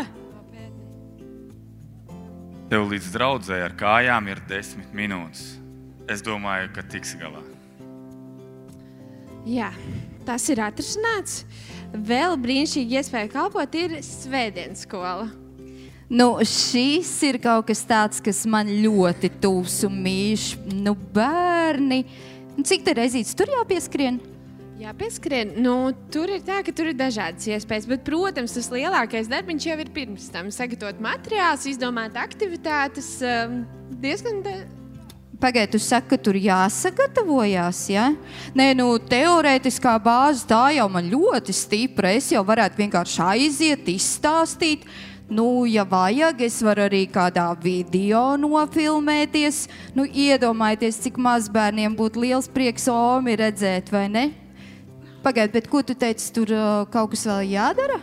[2.66, 5.54] Tev līdz draudzē ar kājām ir desmit minūtes.
[6.10, 7.42] Es domāju, ka tiks galā.
[9.46, 9.70] Jā,
[10.26, 11.44] tas ir atrisināts.
[11.94, 15.28] Vēl brīnišķīgi iespēja kalpot ir svētdienas skola.
[16.06, 20.44] Nu, šis ir kaut kas tāds, kas man ļoti tuvs un mīļš.
[20.84, 22.04] Nu, bērni,
[22.54, 24.20] nu, cik tā reizītes tur jāpieskrien?
[24.76, 25.54] Jā, pieskrien.
[25.64, 29.76] Nu, tur ir tā, ka tur ir dažādas iespējas, bet, protams, tas lielākais darbs jau
[29.80, 30.50] ir pirms tam.
[30.52, 33.16] Sagatavot materiālus, izdomāt aktivitātes.
[33.24, 33.64] um,
[34.02, 34.66] Diezgan da-
[35.40, 37.88] Pagaidiet, jūs sakat, ka tur jāsagatavojas.
[37.92, 38.06] Ja?
[38.56, 42.14] Nē, nu, teorētiskā bāze tā jau man ļoti stipra.
[42.14, 44.86] Es jau varētu vienkārši aiziet, izstāstīt.
[45.26, 49.64] Nu, ja vajag, es varu arī kādā video nofilmēties.
[49.98, 54.26] Nu, iedomājieties, cik mazbērniem būtu liels prieks Omi redzēt, vai ne?
[55.26, 57.98] Pagaidiet, bet ko tu teici, tur uh, kaut kas vēl jādara?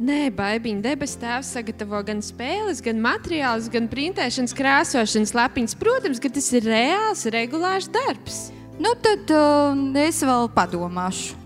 [0.00, 5.76] Nē, baigiņa debesu tēvs sagatavo gan spēles, gan materiālus, gan printēšanas, krāsošanas lapiņas.
[5.78, 8.46] Protams, ka tas ir reāls, regulārs darbs.
[8.80, 11.43] Nu, tad uh, es vēl padomāšu.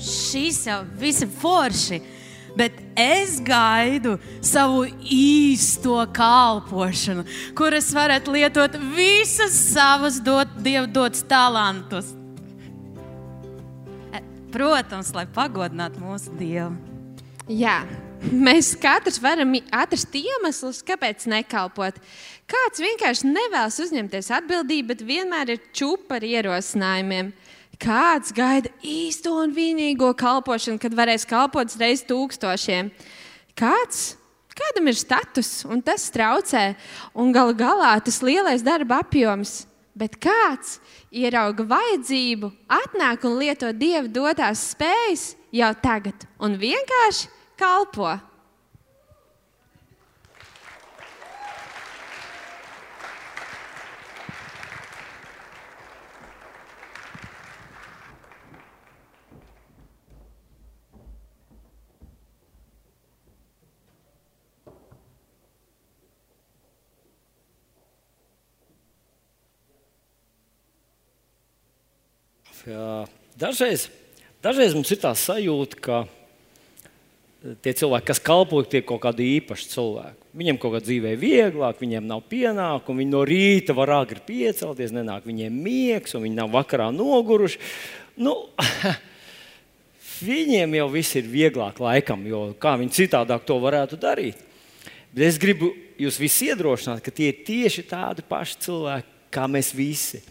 [0.00, 2.00] Šis jau viss ir forši.
[2.54, 7.24] Bet es gaidu savu īsto kalpošanu,
[7.58, 12.12] kur es varētu lietot visas savas dot, dievu dotas talantus.
[14.14, 14.22] E,
[14.54, 16.76] Protams, lai pagodinātu mūsu dievu.
[17.50, 17.82] Jā,
[18.30, 21.98] mēs katrs varam atrast iemeslus, kāpēc nekalpot.
[22.48, 27.34] Kāds vienkārši nevēlas uzņemties atbildību, bet vienmēr ir čūpa ar ierosinājumiem.
[27.84, 32.88] Kāds gaida īsto un vienīgo kalpošanu, kad varēs kalpot reiz tūkstošiem?
[33.60, 34.14] Kāds?
[34.54, 36.76] Kādam ir status, un tas traucē,
[37.12, 39.66] un galu galā tas lielais darba apjoms.
[39.92, 40.78] Bet kāds
[41.12, 47.28] ierauga vajadzību, atnāk un lieto dieva dotās spējas jau tagad, un vienkārši
[47.60, 48.14] kalpo.
[73.36, 73.88] Dažreiz,
[74.44, 76.04] dažreiz mums ir tā sajūta, ka
[77.60, 80.20] tie cilvēki, kas kalpo, tie ir kaut kādi īpaši cilvēki.
[80.34, 85.28] Viņiem kaut kā dzīvē vieglāk, viņiem nav pienākumu, viņi no rīta var agri piecelties, nenāk
[85.28, 87.60] viņiem miegs, un viņi nav vakarā noguruši.
[88.24, 88.34] Nu,
[90.30, 94.40] viņiem jau viss ir vieglāk laikam, jo kā viņi citādāk to varētu darīt.
[95.14, 99.74] Bet es gribu jūs visus iedrošināt, ka tie ir tieši tādi paši cilvēki, kā mēs
[99.76, 100.24] visi.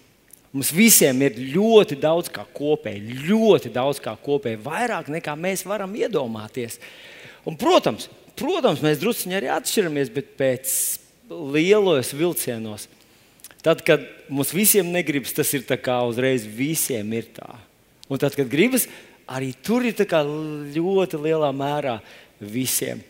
[0.54, 5.96] Mums visiem ir ļoti daudz kā kopēji, ļoti daudz kā kopēji, vairāk nekā mēs varam
[5.98, 6.78] iedomāties.
[7.50, 8.06] Un, protams,
[8.38, 10.76] protams, mēs druskuļi arī atšķiramies, bet pēc
[11.56, 12.86] lielos vilcienos.
[13.66, 17.50] Tad, kad mums visiem negribas, tas ir uzreiz visiem ir tā.
[18.12, 18.86] Un tad, kad gribas,
[19.26, 21.98] arī tur ir ļoti lielā mērā
[22.40, 23.02] visiem.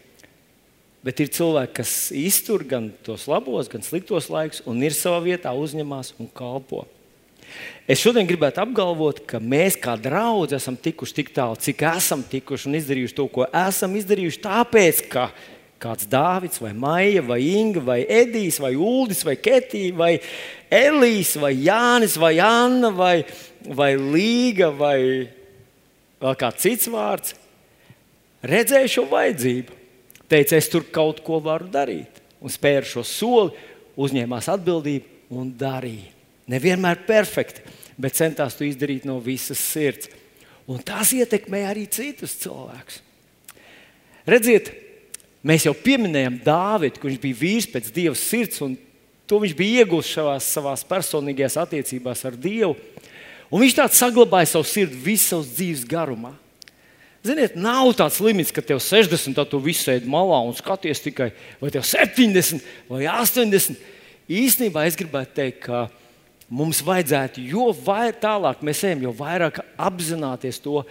[1.04, 5.52] Bet ir cilvēki, kas iztur gan tos labos, gan sliktos laikus, un ir savā vietā,
[5.52, 6.86] uzņemās un kalpo.
[7.84, 12.70] Es šodien gribētu apgalvot, ka mēs kā draugi esam tikuši tik tālu, cik esam tikuši
[12.70, 14.40] un izdarījuši to, ko esam izdarījuši.
[14.46, 15.28] Tāpēc, ka
[15.84, 20.14] kāds Dārvids, vai Maija, vai Inga, vai Edijs, vai Uldis, vai Ketija, vai
[20.72, 23.26] Elīs, vai Jānis, vai Anna, vai,
[23.68, 24.98] vai Līga, vai
[26.24, 27.36] vēl kāds cits vārds,
[28.48, 29.80] redzēja šo vajadzību.
[30.32, 33.68] Teica, es tur kaut ko varu darīt, un spēra šo soli,
[34.00, 36.23] uzņēmās atbildību un darīja.
[36.52, 37.64] Nevienmēr perfekti,
[37.96, 40.10] bet centās to izdarīt no visas sirds.
[40.68, 43.02] Un tas ietekmē arī citus cilvēkus.
[44.28, 44.70] Redziet,
[45.44, 48.78] mēs jau pieminējām Dāvidu, kurš bija vīrs pēc Dieva sirds, un
[49.28, 50.14] to viņš bija iegūmis
[50.48, 52.78] savā personīgajās attiecībās ar Dievu.
[53.52, 56.32] Un viņš tāds saglabāja savu sirdi visu savas dzīves garumā.
[57.24, 61.30] Ziniet, nav tāds limits, ka tev 60, tad tu visu sēdi malā un skaties tikai,
[61.62, 63.78] vai tev 70 vai 80.
[64.28, 65.86] Īstenībā es gribētu teikt, ka
[66.54, 67.72] mums vajadzētu, jo
[68.22, 70.84] tālāk mēs ejam, jo vairāk apzināties to,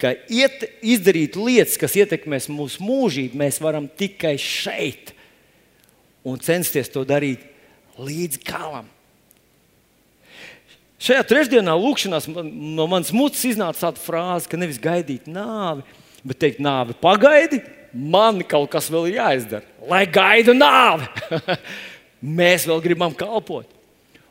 [0.00, 5.14] ka iet, izdarīt lietas, kas ietekmēs mūsu mūžību, mēs varam tikai šeit
[6.24, 7.42] un censties to darīt
[8.00, 8.88] līdz galam.
[11.00, 15.84] Šajā trešdienā, lūkšanās, no manas mutes iznāca tāda frāze, ka nevis gaidīt nāvi,
[16.20, 17.62] bet teikt, nāvi pagaidi,
[17.96, 21.08] man kaut kas vēl ir jāizdara, lai gaida nāvi.
[22.40, 23.79] Mēs vēl gribam kalpot.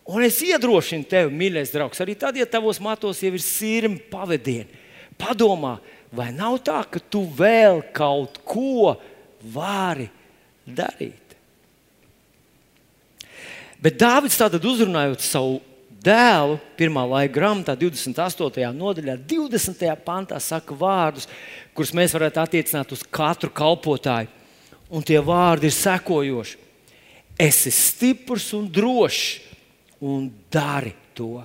[0.09, 4.79] Un es iedrošinu tevi, mīļais draugs, arī tad, ja tavos matos jau ir sirmi pavadieni.
[5.19, 5.75] Padomā,
[6.15, 8.95] vai nav tā, ka tu vēl kaut ko
[9.53, 10.07] vari
[10.65, 11.35] darīt?
[13.79, 15.59] Bet Dārvids tātad uzrunājot savu
[16.03, 18.65] dēlu, pirmā laika grāmatā, 28.
[18.75, 19.85] nodaļā, 20.
[20.07, 21.29] pantā, saka vārdus,
[21.77, 24.31] kurus mēs varētu attiecināt uz katru kalpotāju.
[24.89, 26.57] Un tie vārdi ir sekojoši:
[27.39, 29.48] Esi stiprs un drošs
[30.01, 31.39] un dari to.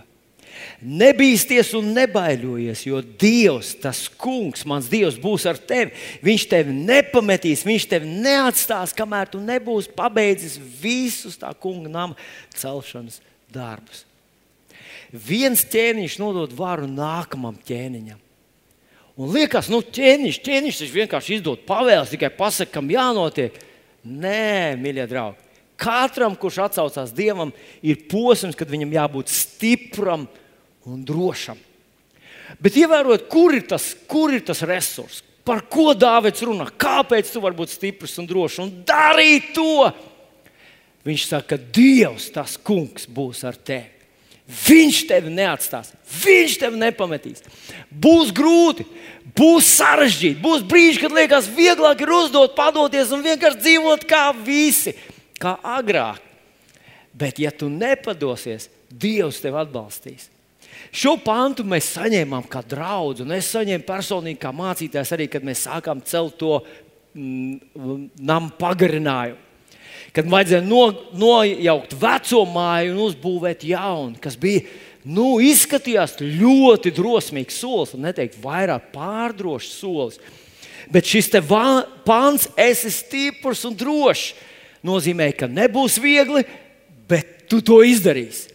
[0.85, 5.95] Nebīsties un nebaidojies, jo Dievs, tas kungs, mans Dievs, būs ar tevi.
[6.25, 12.19] Viņš tevi nepametīs, viņš tevi neatstās, kamēr tu nebūsi pabeidzis visus tā kunga nama
[12.55, 14.05] celšanas darbus.
[15.15, 18.21] Viens ķēniņš nodod varu nākamam ķēniņam.
[19.15, 23.61] Un liekas, nu, ķēniņš, ķēniņš vienkārši izdod pavēles, tikai pasakā, kam jānotiek.
[24.05, 25.44] Nē, mīļie draugi.
[25.81, 27.51] Katram, kurš atsaucās Dievam,
[27.83, 30.29] ir posms, kad viņam jābūt stipram
[30.87, 31.59] un drošam.
[32.63, 37.43] Bet ievērot, kur ir tas, kur ir tas resurs, par ko Dāvids runā, kāpēc tu
[37.43, 39.89] vari būt stiprs un drošs un darīt to.
[41.05, 43.91] Viņš saka, ka Dievs, tas kungs, būs ar tevi.
[44.45, 47.41] Viņš tevi neatstās, viņš tevi nepametīs.
[47.89, 48.85] Būs grūti,
[49.37, 54.93] būs sarežģīti, būs brīži, kad liekas, vieglāk ir uzdot, padoties un vienkārši dzīvot kā visi
[55.41, 56.23] kā agrāk.
[57.15, 60.29] Bet, ja tu nepadosies, Dievs tevi atbalstīs.
[60.95, 65.65] Šo pantu mēs saņēmām kā draugu, un es saņēmu personīgi kā mācītājs arī, kad mēs
[65.67, 66.59] sākām celt to
[67.15, 69.41] mm, namu pagarinājumu.
[70.15, 70.85] Kad vajadzēja no,
[71.19, 74.63] nojaukt veco māju un uzbūvēt jaunu, kas bija
[75.11, 80.21] nu, izskatījās ļoti drosmīgs solis, un neteikt vairāk pārdrošs solis.
[80.93, 81.33] Bet šis
[82.07, 84.35] pāns, esi stiprs un drošs
[84.85, 86.45] nozīmē, ka nebūs viegli,
[87.09, 88.55] bet tu to izdarīsi.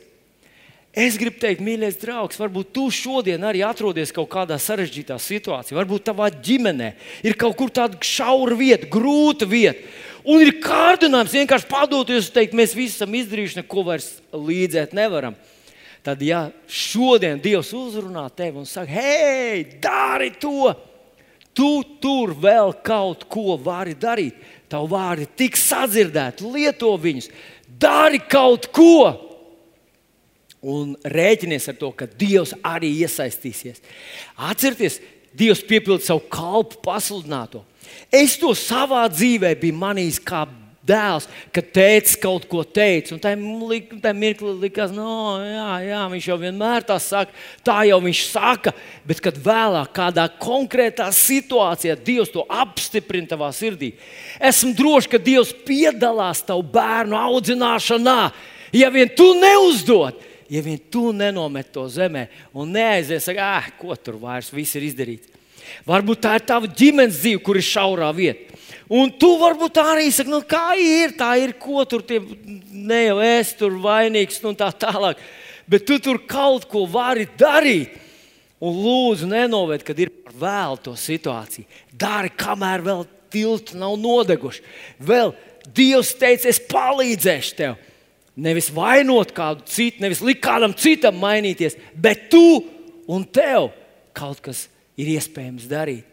[1.00, 5.78] Es gribu teikt, mīļais draugs, varbūt tu šodien arī atrodies kaut kādā sarežģītā situācijā.
[5.78, 6.90] Varbūt tavā ģimenē
[7.24, 9.86] ir kaut kur tāda šaura vieta, grūta vieta.
[10.26, 15.38] Un ir kārdinājums vienkārši padoties un teikt, mēs visi esam izdarījuši, neko vairs līdzēt nevaram.
[16.04, 20.74] Tad, ja šodien Dievs uzrunā tevi un saka, hei, dari to,
[21.54, 24.40] tu tur vēl kaut ko vari darīt.
[24.70, 27.30] Tavu vārdi tik sadzirdēti, lieto viņus,
[27.82, 29.16] dari kaut ko.
[30.60, 33.80] Un rēķinies ar to, ka Dievs arī iesaistīsies.
[34.50, 35.00] Atcerieties,
[35.40, 37.64] Dievs piepildīja savu kalpu pasludināto.
[38.12, 40.44] Es to savā dzīvē biju manījis kā
[40.90, 43.14] dēls, kad tēvs kaut ko teica.
[43.16, 47.36] Un tajā mirklī likās, no, jā, jā, viņš jau vienmēr tā saka,
[47.66, 48.74] tā jau viņš saka.
[49.08, 53.94] Bet, kad vēlāk kādā konkrētā situācijā Dievs to apstiprina tavā sirdī,
[54.52, 58.20] esmu drošs, ka Dievs piedalās tavu bērnu audzināšanā.
[58.76, 60.20] Ja vien tu neuzdod,
[60.50, 64.86] ja vien tu nenomet to zemē un neaizies, saka, ah, ko tur vairs viss ir
[64.90, 65.36] izdarīts.
[65.88, 68.58] Varbūt tā ir tava ģimenes dzīve, kur ir šaurā vieta.
[68.90, 72.18] Un tu varbūt arī saki, nu, kā ir, tā ir, ko tur tie,
[72.74, 75.20] ne jau es tur vainīgs un tā tālāk.
[75.70, 77.94] Bet tu tur kaut ko vari darīt.
[78.60, 81.70] Un lūdzu, nenovērt, kad ir par vēlu to situāciju.
[81.96, 84.66] Dari, kamēr vēl tilti nav nodeguši.
[85.06, 85.32] Vēl
[85.76, 87.78] Dievs teica, es palīdzēšu tev.
[88.40, 92.62] Nevis vainot kādu citu, nevis likt kādam citam mainīties, bet tu
[93.12, 93.70] un tev
[94.16, 94.68] kaut kas
[95.00, 96.06] ir iespējams darīt.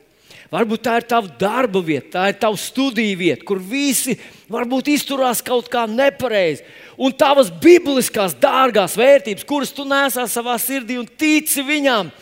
[0.53, 4.14] Varbūt tā ir tava darba vieta, tā ir tava studiju vieta, kur visi
[4.53, 6.62] varbūt izturās kaut kā nepareizi.
[6.97, 12.12] Un tavas bibliskās, dārgās vērtības, kuras tu nesā savā sirdī un tici viņām,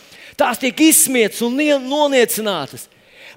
[0.40, 2.88] tās tiek izsmietas un noniecinātas.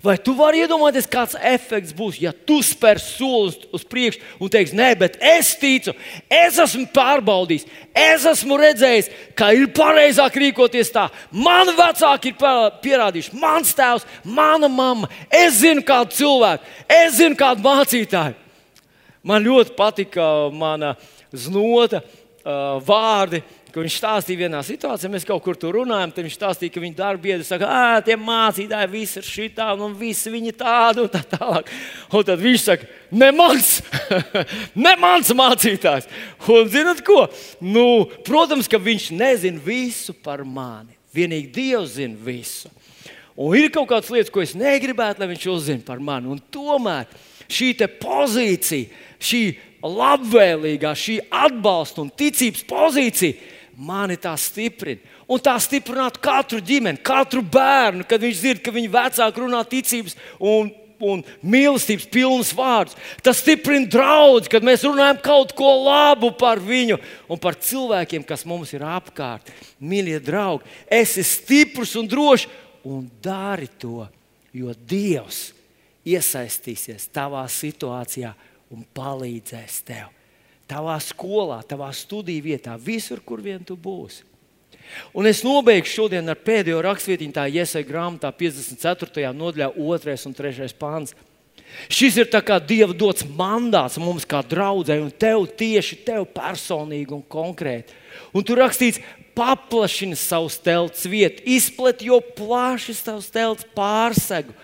[0.03, 4.77] Vai tu vari iedomāties, kāds efekts būs, ja tu spēr soli uz, priekšu un teiksi,
[4.77, 5.95] nē, bet es ticu,
[6.29, 7.65] es esmu pārbaudījis,
[7.97, 11.07] es esmu redzējis, ka ir pareizāk rīkoties tā.
[11.33, 12.37] Mani vecāki ir
[12.83, 16.69] pierādījuši, mans tēvs, mana mamma, es zinu kādu cilvēku,
[16.99, 18.37] es zinu kādu mācītāju.
[19.27, 20.23] Man ļoti patika
[20.53, 20.93] mana
[21.33, 23.41] znota uh, vārdi
[23.73, 26.97] ka viņš stāstīja vienā situācijā, mēs kaut kur tur runājam, tad viņš stāstīja, ka viņa
[26.97, 31.21] darba biedri saka, ah, tie mācītāji, visi ir šitā, un visi viņi tādu un tā
[31.31, 31.71] tālāk.
[32.11, 33.71] Un tad viņš saka, ne mans,
[34.85, 36.09] ne mans mācītājs.
[36.53, 37.25] Un zinat ko?
[37.61, 40.95] Nu, protams, ka viņš nezina visu par mani.
[41.17, 42.71] Vienīgi Dievs zina visu.
[43.37, 46.29] Un ir kaut kādas lietas, ko es negribētu, lai viņš uzzina par mani.
[46.33, 47.05] Un tomēr
[47.53, 48.89] šī pozīcija,
[49.21, 49.43] šī
[49.85, 55.03] labvēlīgā, šī atbalsta un ticības pozīcija mani tā stiprina.
[55.29, 60.17] Un tā stiprinātu katru ģimeni, katru bērnu, kad viņš dzird, ka viņa vecāki runā ticības
[60.41, 60.71] un,
[61.03, 62.97] un mīlestības pilnas vārdus.
[63.21, 66.97] Tas stiprina draugu, kad mēs runājam kaut ko labu par viņu
[67.29, 69.53] un par cilvēkiem, kas mums ir apkārt.
[69.77, 72.49] Mīļie draugi, esi stiprs un drošs
[72.87, 74.07] un dari to,
[74.55, 75.51] jo Dievs
[76.07, 78.31] iesaistīsies tavā situācijā
[78.73, 80.16] un palīdzēs tev
[80.67, 84.25] tavā skolā, tavā studiju vietā, visur, kur vien tu būsi.
[85.15, 89.33] Un es nobeigšu šodien ar pēdējo rakstvietiņu, tā iesaistīta grāmatā, 54.
[89.35, 91.15] nodaļā, 2 un 3 pāns.
[91.91, 92.29] Šis ir
[92.67, 97.93] Dieva dots mandāts mums, kā draudzēji, un tev tieši tev personīgi un konkrēti.
[98.33, 99.01] Un tur rakstīts,
[99.37, 104.55] paplašina savu telts vietu, izplet jo plaši savus telts pārsegu,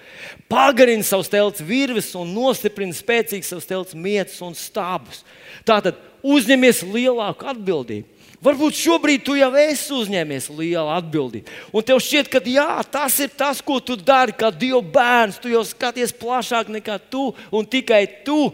[0.49, 5.21] pagarina savus telts virves un nostiprina spēcīgi savus telts mietas un stābus.
[5.67, 8.09] Tātad uzņemies lielāku atbildību.
[8.43, 11.47] Varbūt šobrīd tu jau esi uzņēmies lielu atbildību.
[11.71, 15.39] Un tev šķiet, ka jā, tas ir tas, ko tu dari, kā Dieva bērns.
[15.39, 18.51] Tu jau skaties plašāk nekā tu un tikai tu.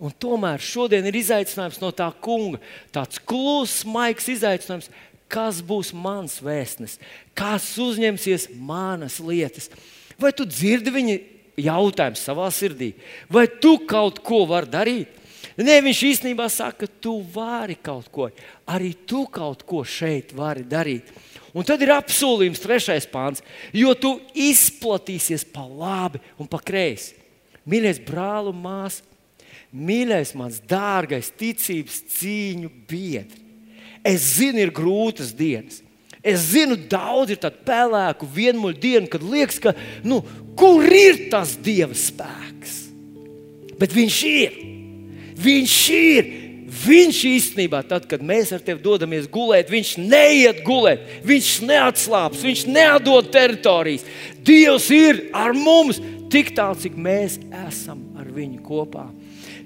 [0.00, 2.62] Un tomēr šodien ir izaicinājums no tā kunga.
[2.96, 4.88] Tāds kluss, maigs izaicinājums.
[5.30, 6.98] Kas būs mans vēstnes?
[7.38, 9.70] Kas uzņemsies manas lietas?
[10.20, 11.16] Vai tu dzirdi viņa
[11.60, 12.92] jautājumu savā sirdī?
[13.30, 15.16] Vai tu kaut ko vari darīt?
[15.60, 18.28] Nē, viņš īstenībā saka, ka tu vari kaut ko,
[18.70, 21.10] arī tu kaut ko šeit vari darīt.
[21.52, 23.42] Un tad ir apsolījums, trešais pāns,
[23.74, 27.16] jo tu izplatīsies pa labi un pa kreisi.
[27.68, 29.04] Mīļais brāl un māsa,
[29.74, 33.49] mīļais mans dārgais ticības cīņu biedri.
[34.06, 35.82] Es zinu, ir grūtas dienas.
[36.20, 39.72] Es zinu, daudz ir tādu pelēku, vienmuļu dienu, kad liekas, ka
[40.04, 40.20] nu,
[40.58, 42.76] kur ir tas dieva spēks?
[43.80, 44.60] Bet viņš ir.
[45.40, 46.30] Viņš ir.
[46.70, 52.62] Viņš īstenībā, tad, kad mēs ar tevi dodamies gulēt, viņš neiet gulēt, viņš neatslāps, viņš
[52.70, 54.04] neatdod teritorijas.
[54.46, 55.98] Dievs ir ar mums
[56.30, 59.08] tik tālu, cik mēs esam ar viņu kopā.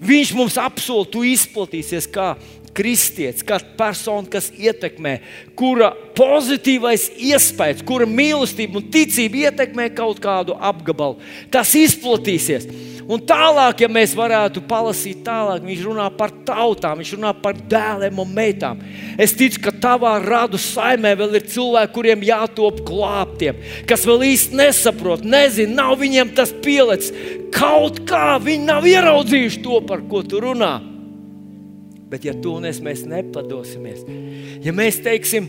[0.00, 2.32] Viņš mums apsolīja, tu izplatīsies kā
[2.74, 5.18] kristietis, kā persona, kas ietekmē,
[5.58, 11.20] kura pozitīvais iespējas, kura mīlestība un ticība ietekmē kaut kādu apgabalu.
[11.54, 12.68] Tas izplatīsies.
[13.04, 18.22] Un tālāk, ja mēs varētu palasīt tālāk, viņš runā par tautām, viņš runā par dēliem
[18.22, 18.80] un meitām.
[19.20, 23.60] Es ticu, ka tavā radu saimē vēl ir cilvēki, kuriem jātop glābtiem,
[23.90, 27.12] kas vēl īsti nesaprot, nezina, nav viņiem tas pielicis.
[27.54, 30.93] Kaut kā viņi nav ieraudzījuši to, par ko tu runā.
[32.14, 32.30] Bet, ja
[32.70, 34.04] es mēs nepadosimies,
[34.62, 35.48] ja mēs teiksim,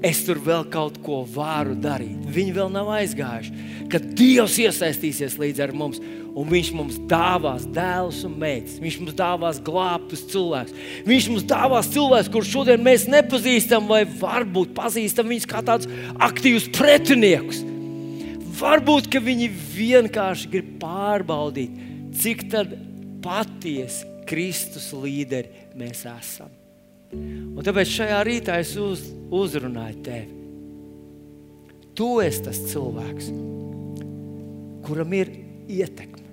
[0.00, 2.22] es tur vēl kaut ko varu darīt.
[2.32, 3.66] Viņi vēl nav aizgājuši.
[3.92, 6.00] Kad Dievs iesaistīsies līdz ar mums,
[6.32, 10.80] un Viņš mums dāvās dēlus un meitas, Viņš mums dāvās glābtus cilvēkus.
[11.04, 16.72] Viņš mums dāvās cilvēkus, kurus šodien mēs nepazīstam, vai varbūt pazīstam viņus kā tādus aktīvus
[16.80, 17.60] pretiniekus.
[18.56, 21.76] Varbūt viņi vienkārši grib pārbaudīt,
[22.16, 22.48] cik
[23.20, 26.52] patiesi Kristus līderi mēs esam.
[27.14, 29.04] Un tāpēc šajā rītā es uz,
[29.34, 30.42] uzrunāju tevi.
[31.96, 33.30] Tu esi tas cilvēks,
[34.84, 35.30] kuram ir
[35.72, 36.24] ietekme.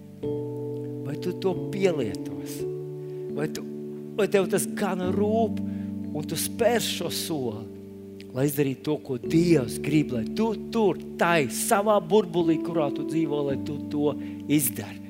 [1.06, 2.58] Vai tu to pielietos,
[3.36, 3.64] vai, tu,
[4.18, 5.62] vai tev tas gan rūp,
[6.14, 7.64] un tu spēr šo soli,
[8.34, 13.44] lai izdarītu to, ko Dievs grib, lai tu tur, tai savā burbulī, kurā tu dzīvo,
[13.52, 14.16] lai tu to
[14.52, 15.03] izdari.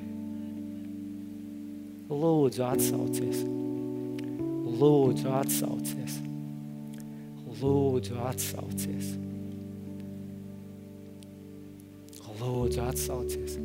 [2.14, 3.40] Lūdzu, atsaucies!
[4.78, 6.20] Lūdzu, atsaucies!
[7.62, 9.14] Lūdzu, atsaucies!
[12.44, 13.58] Lūdzu, atsaucies!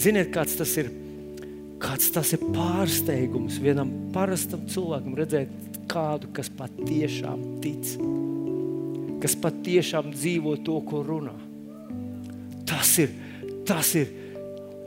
[0.00, 0.90] Ziniet, kāds tas ir?
[1.82, 7.94] Kāds tas ir pārsteigums vienam parastam cilvēkam redzēt kādu, kas patiešām tic,
[9.22, 11.34] kas patiešām dzīvo to, ko runā.
[12.66, 13.14] Tas ir,
[13.68, 14.21] tas ir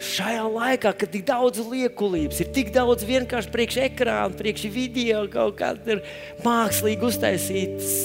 [0.05, 5.23] Šajā laikā, kad ir tik daudz liekulības, ir tik daudz vienkārši priekš ekrāna, priekš video,
[5.31, 5.97] kaut kāda
[6.45, 7.95] mākslīgi uztaisītas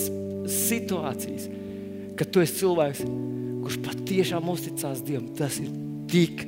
[0.51, 1.49] situācijas,
[2.19, 3.03] kad tu esi cilvēks,
[3.65, 5.29] kurš patiešām uzticās Dievam.
[5.37, 5.69] Tas ir
[6.11, 6.47] tik,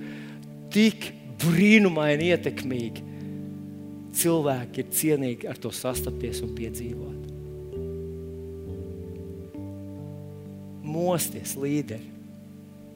[0.73, 1.11] tik
[1.43, 3.09] brīnumaini ietekmīgi.
[4.23, 7.21] Cilvēki ir cienīgi ar to sastapties un piedzīvot.
[10.93, 12.11] Mosties, līderi!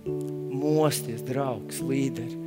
[0.07, 2.45] Mosties, draugs, līderi.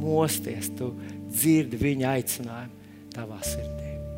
[0.00, 0.92] Mosties, tu
[1.28, 3.89] dzirdi viņa aicinājumu tavā sirdī.